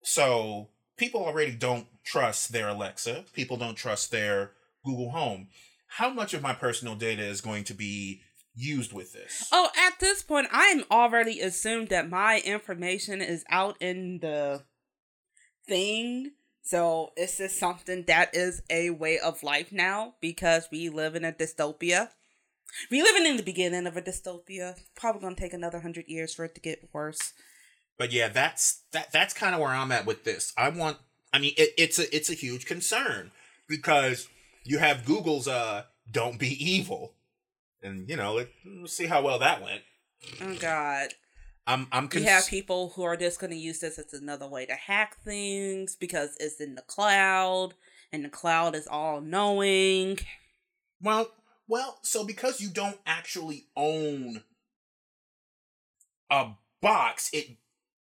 so 0.02 0.68
people 0.96 1.24
already 1.24 1.52
don't 1.52 1.86
trust 2.04 2.52
their 2.52 2.68
Alexa, 2.68 3.24
people 3.32 3.56
don't 3.56 3.74
trust 3.74 4.10
their 4.10 4.52
Google 4.84 5.10
Home. 5.10 5.48
How 5.86 6.10
much 6.10 6.34
of 6.34 6.42
my 6.42 6.52
personal 6.52 6.94
data 6.94 7.22
is 7.22 7.40
going 7.40 7.64
to 7.64 7.74
be 7.74 8.22
used 8.54 8.92
with 8.92 9.12
this? 9.12 9.48
Oh, 9.52 9.70
at 9.76 10.00
this 10.00 10.22
point, 10.22 10.48
I'm 10.50 10.84
already 10.90 11.40
assumed 11.40 11.88
that 11.88 12.10
my 12.10 12.40
information 12.44 13.20
is 13.20 13.44
out 13.50 13.76
in 13.80 14.18
the 14.20 14.64
thing. 15.68 16.32
So 16.62 17.12
it's 17.16 17.38
just 17.38 17.58
something 17.58 18.04
that 18.08 18.34
is 18.34 18.62
a 18.68 18.90
way 18.90 19.18
of 19.18 19.42
life 19.42 19.70
now 19.70 20.14
because 20.20 20.68
we 20.72 20.88
live 20.88 21.14
in 21.14 21.24
a 21.24 21.32
dystopia. 21.32 22.08
We 22.90 23.02
living 23.02 23.26
in 23.26 23.36
the 23.36 23.42
beginning 23.42 23.86
of 23.86 23.96
a 23.96 24.02
dystopia. 24.02 24.74
Probably 24.96 25.20
gonna 25.20 25.36
take 25.36 25.52
another 25.52 25.80
hundred 25.80 26.06
years 26.08 26.34
for 26.34 26.44
it 26.44 26.54
to 26.56 26.60
get 26.60 26.88
worse. 26.92 27.32
But 27.98 28.12
yeah, 28.12 28.28
that's 28.28 28.82
that 28.92 29.12
that's 29.12 29.32
kind 29.32 29.54
of 29.54 29.60
where 29.60 29.70
I'm 29.70 29.92
at 29.92 30.06
with 30.06 30.24
this. 30.24 30.52
I 30.56 30.68
want 30.70 30.98
I 31.32 31.38
mean 31.38 31.52
it, 31.56 31.70
it's 31.78 31.98
a 32.00 32.14
it's 32.14 32.30
a 32.30 32.34
huge 32.34 32.66
concern 32.66 33.30
because 33.68 34.28
you 34.66 34.78
have 34.78 35.04
Google's 35.04 35.48
uh 35.48 35.84
don't 36.10 36.38
be 36.38 36.48
evil. 36.64 37.14
And 37.82 38.08
you 38.08 38.16
know, 38.16 38.34
let, 38.34 38.48
us 38.84 38.92
see 38.92 39.06
how 39.06 39.22
well 39.22 39.38
that 39.38 39.62
went. 39.62 39.82
Oh 40.40 40.54
god. 40.56 41.10
I'm 41.66 41.88
I'm 41.90 42.08
cons- 42.08 42.24
You 42.24 42.30
have 42.30 42.46
people 42.46 42.90
who 42.94 43.02
are 43.02 43.16
just 43.16 43.40
going 43.40 43.50
to 43.50 43.56
use 43.56 43.80
this 43.80 43.98
as 43.98 44.12
another 44.12 44.48
way 44.48 44.66
to 44.66 44.74
hack 44.74 45.16
things 45.24 45.96
because 45.96 46.36
it's 46.38 46.60
in 46.60 46.76
the 46.76 46.82
cloud 46.82 47.74
and 48.12 48.24
the 48.24 48.28
cloud 48.28 48.76
is 48.76 48.86
all 48.86 49.20
knowing. 49.20 50.18
Well, 51.02 51.28
well, 51.68 51.98
so 52.02 52.24
because 52.24 52.60
you 52.60 52.68
don't 52.68 52.98
actually 53.04 53.66
own 53.76 54.44
a 56.30 56.50
box, 56.80 57.30
it 57.32 57.56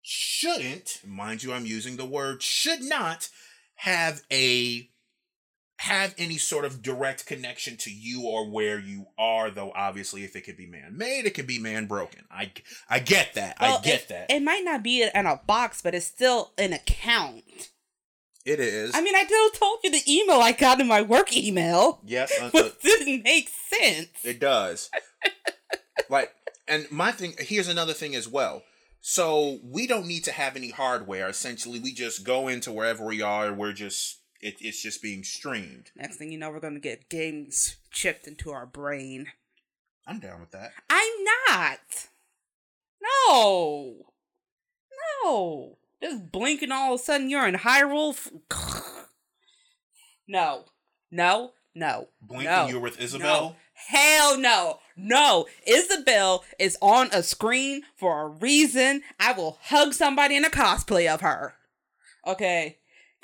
shouldn't, 0.02 1.02
mind 1.06 1.44
you, 1.44 1.52
I'm 1.52 1.66
using 1.66 1.98
the 1.98 2.06
word 2.06 2.42
should 2.44 2.82
not 2.84 3.30
have 3.76 4.22
a 4.32 4.90
have 5.78 6.16
any 6.18 6.38
sort 6.38 6.66
of 6.66 6.82
direct 6.82 7.26
connection 7.26 7.78
to 7.78 7.92
you 7.92 8.24
or 8.24 8.50
where 8.50 8.80
you 8.80 9.06
are 9.18 9.52
though 9.52 9.72
obviously 9.76 10.24
if 10.24 10.36
it 10.36 10.42
could 10.42 10.58
be 10.58 10.66
man 10.66 10.98
made 10.98 11.26
it 11.26 11.36
could 11.36 11.46
be 11.46 11.60
man 11.60 11.86
broken 11.86 12.24
i 12.32 12.52
i 12.90 13.00
get 13.00 13.34
that. 13.36 13.58
Well, 13.62 13.78
i 13.78 13.82
get 13.82 14.02
it, 14.02 14.08
that. 14.10 14.32
it 14.32 14.42
might 14.42 14.64
not 14.64 14.84
be 14.84 15.04
in 15.04 15.26
a 15.26 15.40
box 15.46 15.82
but 15.82 15.94
it's 15.94 16.08
still 16.08 16.52
an 16.58 16.74
account. 16.74 17.70
It 18.46 18.60
is. 18.60 18.96
I 18.96 19.02
mean 19.02 19.16
i 19.16 19.26
still 19.26 19.50
told 19.52 19.80
you 19.84 19.92
the 19.92 20.02
email 20.08 20.40
i 20.40 20.52
got 20.52 20.82
in 20.82 20.88
my 20.88 21.02
work 21.02 21.36
email. 21.36 22.02
Yes 22.06 22.32
which 22.52 22.66
uh, 22.66 22.70
didn't 22.82 23.24
make 23.24 23.50
sense. 23.50 24.10
It 24.24 24.40
does. 24.40 24.90
Like 26.10 26.32
and 26.68 26.90
my 26.92 27.12
thing 27.12 27.34
here's 27.40 27.68
another 27.68 27.94
thing 27.94 28.16
as 28.16 28.28
well. 28.28 28.64
So 29.02 29.60
we 29.64 29.88
don't 29.88 30.08
need 30.08 30.24
to 30.26 30.32
have 30.32 30.56
any 30.56 30.70
hardware. 30.70 31.28
Essentially 31.28 31.80
we 31.80 31.92
just 31.92 32.24
go 32.24 32.48
into 32.48 32.72
wherever 32.72 33.04
we 33.04 33.22
are 33.22 33.52
we're 33.52 33.74
just 33.74 34.20
it, 34.42 34.56
it's 34.60 34.82
just 34.82 35.02
being 35.02 35.24
streamed. 35.24 35.92
Next 35.96 36.18
thing 36.18 36.32
you 36.32 36.38
know, 36.38 36.52
we're 36.52 36.60
gonna 36.60 36.80
get 36.80 37.10
games 37.10 37.78
chipped 37.92 38.28
into 38.28 38.52
our 38.52 38.66
brain. 38.66 39.28
I'm 40.06 40.20
down 40.20 40.40
with 40.40 40.52
that. 40.52 40.72
I'm 40.90 41.24
not. 41.50 42.10
No. 43.02 44.14
No. 45.24 45.78
Just 46.02 46.32
blinking 46.32 46.72
all 46.72 46.94
of 46.94 47.00
a 47.00 47.04
sudden 47.04 47.30
you're 47.30 47.48
in 47.48 47.56
Hyrule. 47.56 48.16
no. 50.28 50.66
No. 51.12 51.52
No. 51.76 52.08
Blinking 52.22 52.50
no. 52.50 52.68
you're 52.68 52.80
with 52.80 53.02
Isabelle? 53.02 53.50
No. 53.50 53.56
Hell 53.74 54.38
no. 54.38 54.80
No. 54.96 55.48
Isabelle 55.66 56.46
is 56.58 56.78
on 56.82 57.10
a 57.12 57.22
screen 57.22 57.82
for 57.96 58.22
a 58.22 58.28
reason. 58.30 59.02
I 59.20 59.34
will 59.34 59.60
hug 59.64 59.94
somebody 59.94 60.36
in 60.36 60.46
a 60.46 60.50
cosplay 60.50 61.12
of 61.12 61.22
her. 61.22 61.56
Okay 62.26 62.78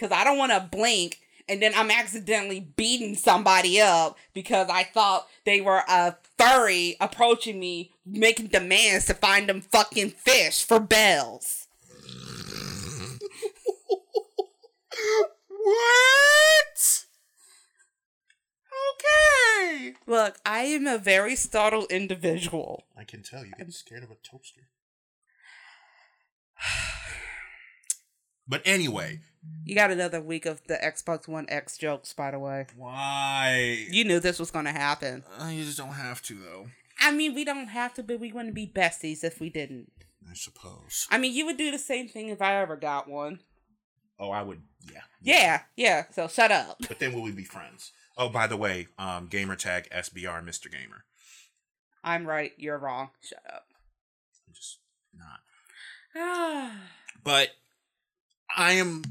because 0.04 0.18
I 0.20 0.26
don't 0.26 0.38
want 0.38 0.52
to 0.52 0.68
blink 0.70 1.22
and 1.48 1.62
then 1.62 1.72
I'm 1.76 1.90
accidentally 1.90 2.60
beating 2.60 3.16
somebody 3.16 3.80
up 3.80 4.18
because 4.34 4.68
I 4.70 4.84
thought 4.84 5.30
they 5.46 5.62
were 5.62 5.84
a 5.88 6.18
furry 6.38 6.98
approaching 7.00 7.58
me, 7.60 7.92
making 8.06 8.48
demands 8.48 9.06
to 9.06 9.14
find 9.14 9.48
them 9.48 9.62
fucking 9.62 10.10
fish 10.12 10.64
for 10.64 10.82
bells. 10.82 11.68
what? 15.48 17.06
Okay. 18.94 19.94
Look, 20.06 20.38
I 20.46 20.64
am 20.64 20.86
a 20.88 20.98
very 20.98 21.38
startled 21.38 21.92
individual. 21.92 22.86
I 22.98 23.06
can 23.06 23.24
tell 23.24 23.46
you 23.46 23.54
get 23.58 23.72
scared 23.72 24.04
of 24.04 24.12
a 24.12 24.16
toaster. 24.16 24.68
but 28.48 28.62
anyway, 28.66 29.20
you 29.66 29.76
got 29.76 29.92
another 29.92 30.22
week 30.22 30.46
of 30.46 30.62
the 30.68 30.76
Xbox 30.76 31.28
One 31.28 31.46
X 31.50 31.78
jokes, 31.78 32.14
by 32.14 32.32
the 32.32 32.40
way. 32.40 32.68
Why? 32.76 33.86
You 33.90 34.04
knew 34.04 34.20
this 34.20 34.40
was 34.40 34.52
going 34.52 34.66
to 34.66 34.72
happen. 34.72 35.24
Uh, 35.40 35.48
you 35.48 35.64
just 35.64 35.78
don't 35.78 35.90
have 35.90 36.22
to, 36.24 36.36
though. 36.36 36.68
I 37.00 37.12
mean, 37.12 37.34
we 37.34 37.44
don't 37.44 37.68
have 37.68 37.94
to, 37.96 38.04
but 38.04 38.20
we 38.20 38.32
wouldn't 38.32 38.56
be 38.56 38.68
besties 38.68 39.24
if 39.24 39.40
we 39.40 39.50
didn't. 39.50 39.92
I 40.30 40.34
suppose. 40.34 41.08
I 41.12 41.18
mean, 41.18 41.34
you 41.34 41.46
would 41.46 41.58
do 41.58 41.72
the 41.72 41.80
same 41.80 42.08
thing 42.08 42.30
if 42.30 42.42
I 42.42 42.62
ever 42.62 42.76
got 42.76 43.10
one. 43.10 43.40
Oh, 44.20 44.32
I 44.32 44.42
would. 44.42 44.62
Yeah. 44.92 45.02
Yeah, 45.22 45.62
yeah. 45.76 46.04
So 46.12 46.28
shut 46.28 46.52
up. 46.52 46.78
But 46.88 47.00
then 47.00 47.14
will 47.14 47.24
we 47.24 47.32
be 47.32 47.44
friends? 47.44 47.92
Oh, 48.18 48.30
by 48.30 48.48
the 48.48 48.58
way, 48.58 48.88
um, 48.98 49.28
gamer 49.28 49.56
tag 49.56 49.90
SBR 49.90 50.44
Mr. 50.46 50.72
Gamer. 50.72 51.04
I'm 52.04 52.26
right. 52.26 52.52
You're 52.58 52.78
wrong. 52.78 53.10
Shut 53.22 53.44
up. 53.52 53.66
I'm 54.48 54.54
just 54.54 54.80
not. 55.18 56.72
but 57.24 57.50
I 58.56 58.74
am 58.74 59.04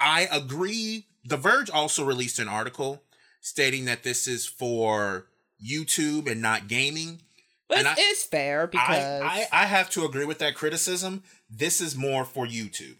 I 0.00 0.28
agree. 0.32 1.06
The 1.24 1.36
Verge 1.36 1.70
also 1.70 2.04
released 2.04 2.38
an 2.38 2.48
article 2.48 3.02
stating 3.40 3.84
that 3.84 4.02
this 4.02 4.26
is 4.26 4.46
for 4.46 5.26
YouTube 5.64 6.30
and 6.30 6.40
not 6.40 6.68
gaming. 6.68 7.20
But 7.68 7.86
I, 7.86 7.94
fair 8.28 8.66
because 8.66 8.88
I, 8.88 9.46
I, 9.52 9.62
I, 9.62 9.66
have 9.66 9.90
to 9.90 10.04
agree 10.04 10.24
with 10.24 10.40
that 10.40 10.56
criticism. 10.56 11.22
This 11.48 11.80
is 11.80 11.96
more 11.96 12.24
for 12.24 12.44
YouTube. 12.44 12.96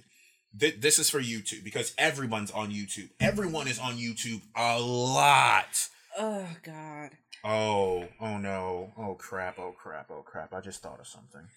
Th- 0.58 0.80
this 0.80 1.00
is 1.00 1.10
for 1.10 1.20
YouTube 1.20 1.64
because 1.64 1.92
everyone's 1.98 2.52
on 2.52 2.70
YouTube. 2.70 3.08
Everyone 3.18 3.66
is 3.66 3.80
on 3.80 3.94
YouTube 3.94 4.42
a 4.56 4.78
lot. 4.78 5.88
Oh 6.16 6.46
God. 6.62 7.10
Oh, 7.42 8.06
oh 8.20 8.38
no. 8.38 8.92
Oh 8.96 9.14
crap. 9.14 9.58
Oh 9.58 9.74
crap. 9.76 10.08
Oh 10.08 10.22
crap. 10.22 10.54
I 10.54 10.60
just 10.60 10.82
thought 10.82 11.00
of 11.00 11.06
something. 11.08 11.48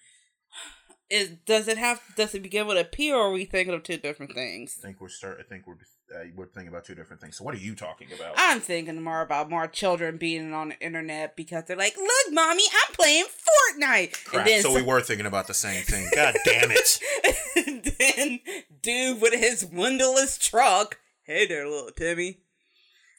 Is 1.13 1.29
does 1.45 1.67
it 1.67 1.77
have 1.77 2.01
does 2.15 2.33
it 2.33 2.41
begin 2.41 2.65
with 2.65 2.75
a 2.75 2.83
P 2.83 3.13
or 3.13 3.27
are 3.27 3.31
we 3.31 3.45
thinking 3.45 3.75
of 3.75 3.83
two 3.83 3.97
different 3.97 4.33
things? 4.33 4.79
I 4.79 4.87
think 4.87 4.99
we're 4.99 5.09
start. 5.09 5.37
I 5.39 5.43
think 5.43 5.67
we're 5.67 5.75
uh, 5.75 6.23
we're 6.35 6.47
thinking 6.47 6.69
about 6.69 6.85
two 6.85 6.95
different 6.95 7.21
things. 7.21 7.37
So 7.37 7.43
what 7.43 7.53
are 7.53 7.59
you 7.59 7.75
talking 7.75 8.07
about? 8.15 8.33
I'm 8.35 8.59
thinking 8.59 8.99
more 8.99 9.21
about 9.21 9.47
more 9.47 9.67
children 9.67 10.17
being 10.17 10.53
on 10.53 10.69
the 10.69 10.79
internet 10.79 11.35
because 11.35 11.65
they're 11.65 11.77
like, 11.77 11.95
"Look, 11.97 12.33
mommy, 12.33 12.63
I'm 12.87 12.95
playing 12.95 13.25
Fortnite." 13.25 14.25
Crap. 14.25 14.47
so 14.47 14.61
some- 14.61 14.73
we 14.73 14.81
were 14.81 15.01
thinking 15.01 15.27
about 15.27 15.45
the 15.45 15.53
same 15.53 15.83
thing. 15.83 16.09
God 16.15 16.35
damn 16.45 16.71
it! 16.71 17.93
then 17.99 18.39
dude 18.81 19.21
with 19.21 19.35
his 19.35 19.63
windowless 19.63 20.39
truck. 20.39 20.97
Hey 21.25 21.45
there, 21.45 21.69
little 21.69 21.91
Timmy. 21.91 22.39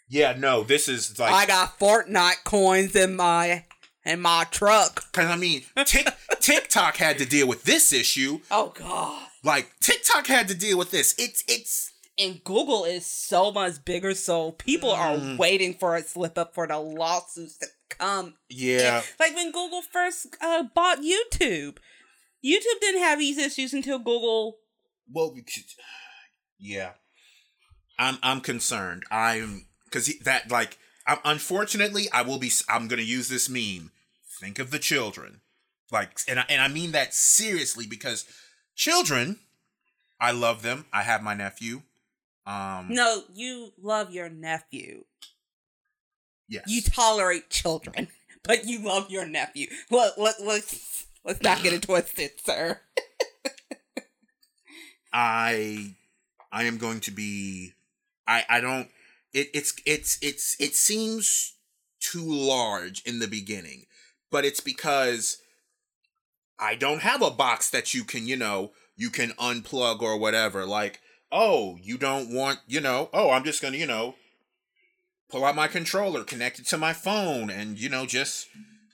Yeah, 0.08 0.34
no, 0.36 0.64
this 0.64 0.88
is 0.88 1.16
like 1.16 1.32
I 1.32 1.46
got 1.46 1.78
Fortnite 1.78 2.42
coins 2.42 2.96
in 2.96 3.14
my 3.14 3.66
in 4.04 4.20
my 4.20 4.44
truck. 4.50 5.04
Cause 5.12 5.26
I 5.26 5.36
mean, 5.36 5.62
Tik 5.84 6.08
TikTok 6.40 6.96
had 6.96 7.18
to 7.18 7.26
deal 7.26 7.46
with 7.46 7.64
this 7.64 7.92
issue. 7.92 8.40
Oh 8.50 8.72
God! 8.74 9.28
Like 9.42 9.72
TikTok 9.80 10.26
had 10.26 10.48
to 10.48 10.54
deal 10.54 10.78
with 10.78 10.90
this. 10.90 11.14
It's 11.18 11.44
it's 11.48 11.92
and 12.18 12.42
Google 12.44 12.84
is 12.84 13.06
so 13.06 13.50
much 13.50 13.84
bigger, 13.84 14.14
so 14.14 14.52
people 14.52 14.90
mm. 14.90 14.98
are 14.98 15.36
waiting 15.36 15.74
for 15.74 15.96
a 15.96 16.02
slip 16.02 16.38
up 16.38 16.54
for 16.54 16.66
the 16.66 16.78
lawsuits 16.78 17.58
to 17.58 17.66
come. 17.88 18.34
Yeah, 18.48 18.98
in. 18.98 19.04
like 19.20 19.34
when 19.34 19.52
Google 19.52 19.82
first 19.82 20.36
uh, 20.40 20.64
bought 20.74 20.98
YouTube, 20.98 21.78
YouTube 22.44 22.80
didn't 22.80 23.02
have 23.02 23.18
these 23.18 23.38
issues 23.38 23.72
until 23.72 23.98
Google. 23.98 24.58
Well, 25.12 25.34
yeah, 26.58 26.92
I'm 27.98 28.18
I'm 28.22 28.40
concerned. 28.40 29.04
I'm 29.10 29.66
because 29.84 30.10
that 30.20 30.50
like 30.50 30.78
I'm, 31.06 31.18
unfortunately 31.24 32.08
I 32.12 32.22
will 32.22 32.38
be 32.38 32.50
I'm 32.68 32.88
gonna 32.88 33.02
use 33.02 33.28
this 33.28 33.48
meme. 33.48 33.90
Think 34.40 34.58
of 34.58 34.70
the 34.70 34.78
children, 34.78 35.40
like 35.90 36.18
and 36.28 36.40
I, 36.40 36.44
and 36.48 36.60
I 36.60 36.68
mean 36.68 36.92
that 36.92 37.14
seriously 37.14 37.86
because 37.86 38.24
children, 38.74 39.38
I 40.20 40.32
love 40.32 40.62
them. 40.62 40.86
I 40.92 41.02
have 41.02 41.22
my 41.22 41.34
nephew. 41.34 41.82
Um, 42.46 42.88
No, 42.90 43.22
you 43.32 43.72
love 43.80 44.12
your 44.12 44.28
nephew. 44.28 45.04
yes, 46.48 46.64
You 46.66 46.82
tolerate 46.82 47.48
children, 47.48 48.08
but 48.42 48.66
you 48.66 48.80
love 48.80 49.10
your 49.10 49.26
nephew. 49.26 49.68
Let, 49.90 50.18
let, 50.18 50.42
let's, 50.42 51.06
let's 51.24 51.42
not 51.42 51.62
get 51.62 51.72
it 51.72 51.82
twisted, 51.82 52.32
sir. 52.44 52.80
I 55.12 55.94
I 56.52 56.64
am 56.64 56.78
going 56.78 57.00
to 57.00 57.10
be 57.10 57.72
I 58.26 58.44
I 58.48 58.60
don't 58.60 58.88
it 59.34 59.48
it's 59.52 59.74
it's 59.84 60.18
it's 60.22 60.56
it 60.60 60.74
seems 60.74 61.56
too 62.00 62.24
large 62.24 63.02
in 63.02 63.18
the 63.18 63.28
beginning, 63.28 63.84
but 64.30 64.44
it's 64.44 64.60
because 64.60 65.38
I 66.58 66.74
don't 66.76 67.02
have 67.02 67.22
a 67.22 67.30
box 67.30 67.70
that 67.70 67.94
you 67.94 68.04
can, 68.04 68.26
you 68.26 68.36
know, 68.36 68.72
you 68.96 69.10
can 69.10 69.30
unplug 69.30 70.00
or 70.00 70.16
whatever. 70.18 70.64
Like, 70.64 71.00
oh, 71.32 71.76
you 71.82 71.98
don't 71.98 72.32
want, 72.32 72.60
you 72.66 72.80
know, 72.80 73.10
oh, 73.12 73.30
I'm 73.30 73.44
just 73.44 73.60
to, 73.72 73.78
you 73.78 73.86
know, 73.86 74.14
pull 75.28 75.44
out 75.44 75.56
my 75.56 75.66
controller, 75.66 76.22
connect 76.22 76.60
it 76.60 76.66
to 76.68 76.78
my 76.78 76.92
phone 76.92 77.50
and, 77.50 77.78
you 77.78 77.88
know, 77.88 78.06
just, 78.06 78.46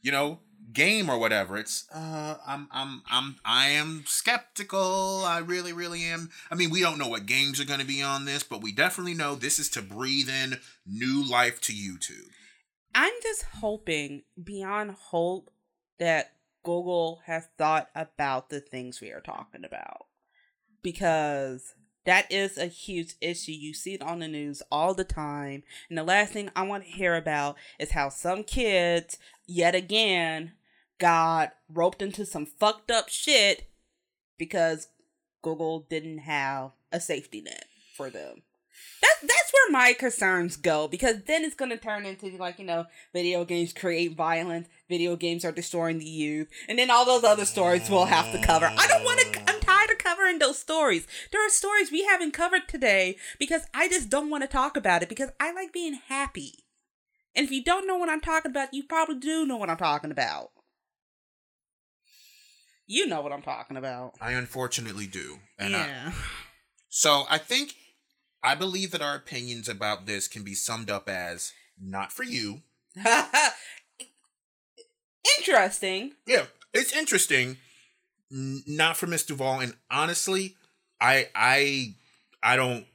you 0.02 0.10
know, 0.10 0.38
game 0.72 1.10
or 1.10 1.18
whatever. 1.18 1.56
It's 1.56 1.86
uh 1.92 2.36
I'm 2.46 2.68
I'm 2.70 3.02
I'm 3.10 3.36
I 3.44 3.68
am 3.68 4.04
skeptical. 4.06 5.22
I 5.24 5.38
really 5.38 5.72
really 5.72 6.04
am. 6.04 6.30
I 6.50 6.54
mean, 6.54 6.70
we 6.70 6.80
don't 6.80 6.98
know 6.98 7.08
what 7.08 7.26
games 7.26 7.60
are 7.60 7.66
going 7.66 7.80
to 7.80 7.86
be 7.86 8.02
on 8.02 8.24
this, 8.24 8.42
but 8.42 8.62
we 8.62 8.72
definitely 8.72 9.14
know 9.14 9.34
this 9.34 9.58
is 9.58 9.68
to 9.70 9.82
breathe 9.82 10.28
in 10.28 10.58
new 10.86 11.28
life 11.28 11.60
to 11.62 11.72
YouTube. 11.72 12.30
I'm 12.94 13.12
just 13.22 13.44
hoping, 13.60 14.22
beyond 14.42 14.92
hope, 14.92 15.50
that 15.98 16.32
Google 16.64 17.20
has 17.26 17.48
thought 17.56 17.88
about 17.94 18.50
the 18.50 18.60
things 18.60 19.00
we 19.00 19.10
are 19.10 19.20
talking 19.20 19.64
about. 19.64 20.06
Because 20.82 21.74
that 22.04 22.30
is 22.32 22.56
a 22.56 22.66
huge 22.66 23.14
issue. 23.20 23.52
You 23.52 23.74
see 23.74 23.94
it 23.94 24.02
on 24.02 24.20
the 24.20 24.28
news 24.28 24.62
all 24.72 24.94
the 24.94 25.04
time. 25.04 25.62
And 25.88 25.98
the 25.98 26.02
last 26.02 26.32
thing 26.32 26.50
I 26.56 26.62
want 26.62 26.84
to 26.84 26.90
hear 26.90 27.14
about 27.14 27.56
is 27.78 27.92
how 27.92 28.08
some 28.08 28.42
kids, 28.42 29.18
yet 29.46 29.74
again, 29.74 30.52
got 31.00 31.54
roped 31.68 32.02
into 32.02 32.24
some 32.24 32.46
fucked 32.46 32.90
up 32.90 33.08
shit 33.08 33.68
because 34.38 34.88
Google 35.42 35.86
didn't 35.90 36.18
have 36.18 36.72
a 36.92 37.00
safety 37.00 37.40
net 37.40 37.64
for 37.96 38.10
them. 38.10 38.42
That's 39.02 39.20
that's 39.20 39.52
where 39.52 39.72
my 39.72 39.92
concerns 39.92 40.56
go 40.56 40.88
because 40.88 41.22
then 41.26 41.44
it's 41.44 41.54
gonna 41.54 41.76
turn 41.76 42.06
into 42.06 42.30
like 42.36 42.58
you 42.58 42.64
know 42.64 42.86
video 43.12 43.44
games 43.44 43.72
create 43.72 44.16
violence, 44.16 44.68
video 44.88 45.16
games 45.16 45.44
are 45.44 45.52
destroying 45.52 45.98
the 45.98 46.04
youth, 46.04 46.48
and 46.68 46.78
then 46.78 46.90
all 46.90 47.04
those 47.04 47.24
other 47.24 47.44
stories 47.44 47.90
we'll 47.90 48.06
have 48.06 48.32
to 48.32 48.40
cover. 48.46 48.66
I 48.66 48.86
don't 48.86 49.04
want 49.04 49.20
to. 49.20 49.40
I'm 49.50 49.60
tired 49.60 49.90
of 49.90 49.98
covering 49.98 50.38
those 50.38 50.58
stories. 50.58 51.06
There 51.32 51.44
are 51.44 51.50
stories 51.50 51.90
we 51.90 52.04
haven't 52.04 52.32
covered 52.32 52.68
today 52.68 53.16
because 53.38 53.62
I 53.74 53.88
just 53.88 54.08
don't 54.08 54.30
want 54.30 54.42
to 54.44 54.48
talk 54.48 54.76
about 54.76 55.02
it 55.02 55.08
because 55.08 55.30
I 55.38 55.52
like 55.52 55.72
being 55.72 55.98
happy. 56.08 56.64
And 57.34 57.44
if 57.44 57.52
you 57.52 57.62
don't 57.62 57.86
know 57.86 57.96
what 57.96 58.08
I'm 58.08 58.20
talking 58.20 58.50
about, 58.50 58.74
you 58.74 58.82
probably 58.82 59.18
do 59.18 59.46
know 59.46 59.56
what 59.56 59.70
I'm 59.70 59.76
talking 59.76 60.10
about. 60.10 60.50
You 62.90 63.06
know 63.06 63.20
what 63.20 63.32
I'm 63.32 63.40
talking 63.40 63.76
about. 63.76 64.14
I 64.20 64.32
unfortunately 64.32 65.06
do. 65.06 65.38
And 65.56 65.76
I, 65.76 66.12
so 66.88 67.22
I 67.30 67.38
think 67.38 67.74
I 68.42 68.56
believe 68.56 68.90
that 68.90 69.00
our 69.00 69.14
opinions 69.14 69.68
about 69.68 70.06
this 70.06 70.26
can 70.26 70.42
be 70.42 70.54
summed 70.54 70.90
up 70.90 71.08
as 71.08 71.52
not 71.80 72.10
for 72.10 72.24
you. 72.24 72.62
Interesting. 75.38 76.14
Yeah, 76.26 76.46
it's 76.74 76.92
interesting. 76.92 77.58
N- 78.32 78.64
not 78.66 78.96
for 78.96 79.06
Miss 79.06 79.24
Duval, 79.24 79.60
and 79.60 79.74
honestly, 79.88 80.56
I 81.00 81.28
I 81.32 81.94
I 82.42 82.56
don't. 82.56 82.86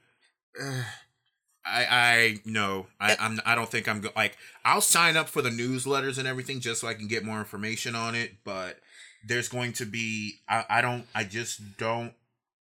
Uh, 0.62 0.82
I 1.68 1.86
I 1.90 2.36
no 2.44 2.86
I 3.00 3.16
I'm 3.18 3.40
I 3.46 3.54
don't 3.54 3.68
think 3.68 3.88
I'm 3.88 4.00
go- 4.02 4.12
like 4.14 4.36
I'll 4.64 4.80
sign 4.82 5.16
up 5.16 5.28
for 5.28 5.42
the 5.42 5.50
newsletters 5.50 6.16
and 6.18 6.28
everything 6.28 6.60
just 6.60 6.82
so 6.82 6.86
I 6.86 6.94
can 6.94 7.08
get 7.08 7.24
more 7.24 7.38
information 7.38 7.96
on 7.96 8.14
it. 8.14 8.36
But 8.44 8.78
there's 9.24 9.48
going 9.48 9.72
to 9.74 9.86
be 9.86 10.40
I 10.48 10.64
I 10.68 10.80
don't 10.80 11.06
I 11.14 11.24
just 11.24 11.76
don't 11.78 12.12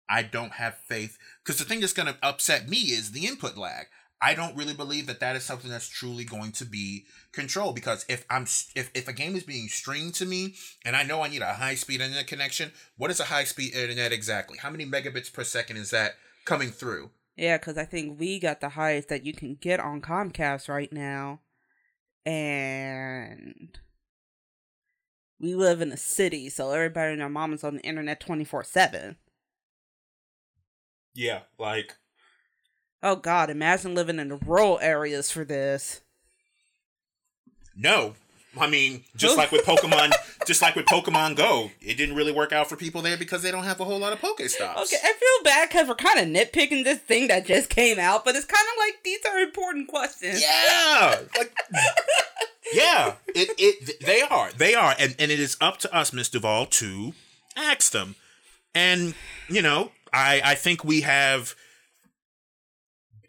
I 0.09 0.23
don't 0.23 0.53
have 0.53 0.77
faith 0.87 1.17
because 1.43 1.59
the 1.59 1.65
thing 1.65 1.79
that's 1.79 1.93
going 1.93 2.11
to 2.11 2.17
upset 2.23 2.67
me 2.67 2.77
is 2.77 3.11
the 3.11 3.27
input 3.27 3.57
lag. 3.57 3.87
I 4.21 4.33
don't 4.33 4.55
really 4.55 4.73
believe 4.73 5.07
that 5.07 5.21
that 5.21 5.37
is 5.37 5.43
something 5.43 5.71
that's 5.71 5.87
truly 5.87 6.25
going 6.25 6.51
to 6.53 6.65
be 6.65 7.05
controlled 7.31 7.75
because 7.75 8.05
if 8.09 8.25
I'm 8.29 8.43
if 8.75 8.91
if 8.93 9.07
a 9.07 9.13
game 9.13 9.35
is 9.35 9.43
being 9.43 9.69
streamed 9.69 10.15
to 10.15 10.25
me 10.25 10.55
and 10.83 10.95
I 10.95 11.03
know 11.03 11.21
I 11.21 11.29
need 11.29 11.41
a 11.41 11.53
high 11.53 11.75
speed 11.75 12.01
internet 12.01 12.27
connection, 12.27 12.71
what 12.97 13.11
is 13.11 13.19
a 13.19 13.25
high 13.25 13.45
speed 13.45 13.73
internet 13.73 14.11
exactly? 14.11 14.57
How 14.57 14.69
many 14.69 14.85
megabits 14.85 15.31
per 15.31 15.43
second 15.43 15.77
is 15.77 15.91
that 15.91 16.15
coming 16.45 16.69
through? 16.69 17.11
Yeah, 17.37 17.57
because 17.57 17.77
I 17.77 17.85
think 17.85 18.19
we 18.19 18.39
got 18.39 18.59
the 18.59 18.69
highest 18.69 19.07
that 19.07 19.25
you 19.25 19.31
can 19.31 19.55
get 19.55 19.79
on 19.79 20.01
Comcast 20.01 20.67
right 20.67 20.91
now. 20.91 21.39
And 22.25 23.79
we 25.39 25.55
live 25.55 25.81
in 25.81 25.91
a 25.91 25.97
city, 25.97 26.49
so 26.49 26.71
everybody 26.71 27.11
and 27.13 27.21
their 27.21 27.29
mom 27.29 27.53
is 27.53 27.63
on 27.63 27.75
the 27.75 27.81
internet 27.81 28.19
24 28.19 28.63
7. 28.63 29.15
Yeah, 31.13 31.41
like 31.57 31.95
Oh, 33.01 33.15
God, 33.15 33.49
imagine 33.49 33.95
living 33.95 34.19
in 34.19 34.27
the 34.29 34.35
rural 34.35 34.77
areas 34.81 35.31
for 35.31 35.45
this. 35.45 36.01
no. 37.75 38.15
I 38.59 38.67
mean, 38.67 39.03
just 39.15 39.37
like 39.37 39.51
with 39.51 39.61
Pokemon, 39.65 40.11
just 40.47 40.61
like 40.63 40.75
with 40.75 40.87
Pokemon 40.87 41.35
Go, 41.35 41.69
it 41.81 41.97
didn't 41.97 42.15
really 42.15 42.31
work 42.31 42.51
out 42.51 42.67
for 42.67 42.75
people 42.75 43.03
there 43.03 43.15
because 43.15 43.43
they 43.43 43.51
don't 43.51 43.63
have 43.63 43.79
a 43.79 43.85
whole 43.85 43.99
lot 43.99 44.11
of 44.11 44.19
Pokestops. 44.19 44.81
Okay, 44.81 44.97
I 45.01 45.13
feel 45.13 45.43
bad 45.43 45.69
because 45.69 45.87
we're 45.87 45.93
kind 45.95 46.19
of 46.19 46.25
nitpicking 46.27 46.83
this 46.83 46.97
thing 46.97 47.27
that 47.27 47.45
just 47.45 47.69
came 47.69 47.99
out, 47.99 48.25
but 48.25 48.35
it's 48.35 48.47
kind 48.47 48.65
of 48.73 48.77
like 48.79 49.03
these 49.03 49.19
are 49.31 49.37
important 49.39 49.87
questions. 49.87 50.41
Yeah, 50.41 51.21
like, 51.37 51.55
yeah. 52.73 53.15
It 53.27 53.49
it 53.57 53.99
they 54.05 54.21
are 54.21 54.51
they 54.51 54.75
are, 54.75 54.95
and 54.99 55.15
and 55.19 55.31
it 55.31 55.39
is 55.39 55.57
up 55.61 55.77
to 55.79 55.95
us, 55.95 56.13
Miss 56.13 56.29
Duval, 56.29 56.65
to 56.67 57.13
ask 57.55 57.91
them. 57.91 58.15
And 58.75 59.15
you 59.49 59.61
know, 59.61 59.91
I 60.13 60.41
I 60.43 60.55
think 60.55 60.83
we 60.83 61.01
have 61.01 61.55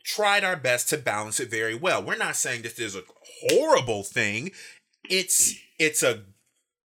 tried 0.04 0.44
our 0.44 0.56
best 0.56 0.88
to 0.90 0.98
balance 0.98 1.40
it 1.40 1.50
very 1.50 1.74
well. 1.74 2.02
We're 2.02 2.16
not 2.16 2.36
saying 2.36 2.62
this 2.62 2.78
is 2.78 2.96
a 2.96 3.02
horrible 3.48 4.02
thing. 4.02 4.50
It's 5.08 5.54
it's 5.78 6.02
a 6.02 6.24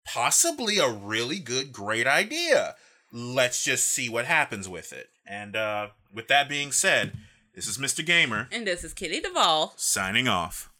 possibly 0.07 0.79
a 0.79 0.88
really 0.88 1.38
good, 1.38 1.73
great 1.73 2.07
idea. 2.07 2.75
Let's 3.12 3.64
just 3.64 3.87
see 3.88 4.09
what 4.09 4.25
happens 4.27 4.69
with 4.69 4.93
it. 4.93 5.09
And 5.27 5.57
uh, 5.57 5.88
with 6.12 6.29
that 6.29 6.49
being 6.49 6.73
said, 6.73 7.12
this 7.55 7.67
is 7.67 7.79
Mr. 7.79 8.05
Gamer 8.05 8.49
And 8.53 8.67
this 8.67 8.85
is 8.85 8.93
Kitty 8.93 9.21
Duvall. 9.21 9.73
signing 9.77 10.29
off. 10.29 10.71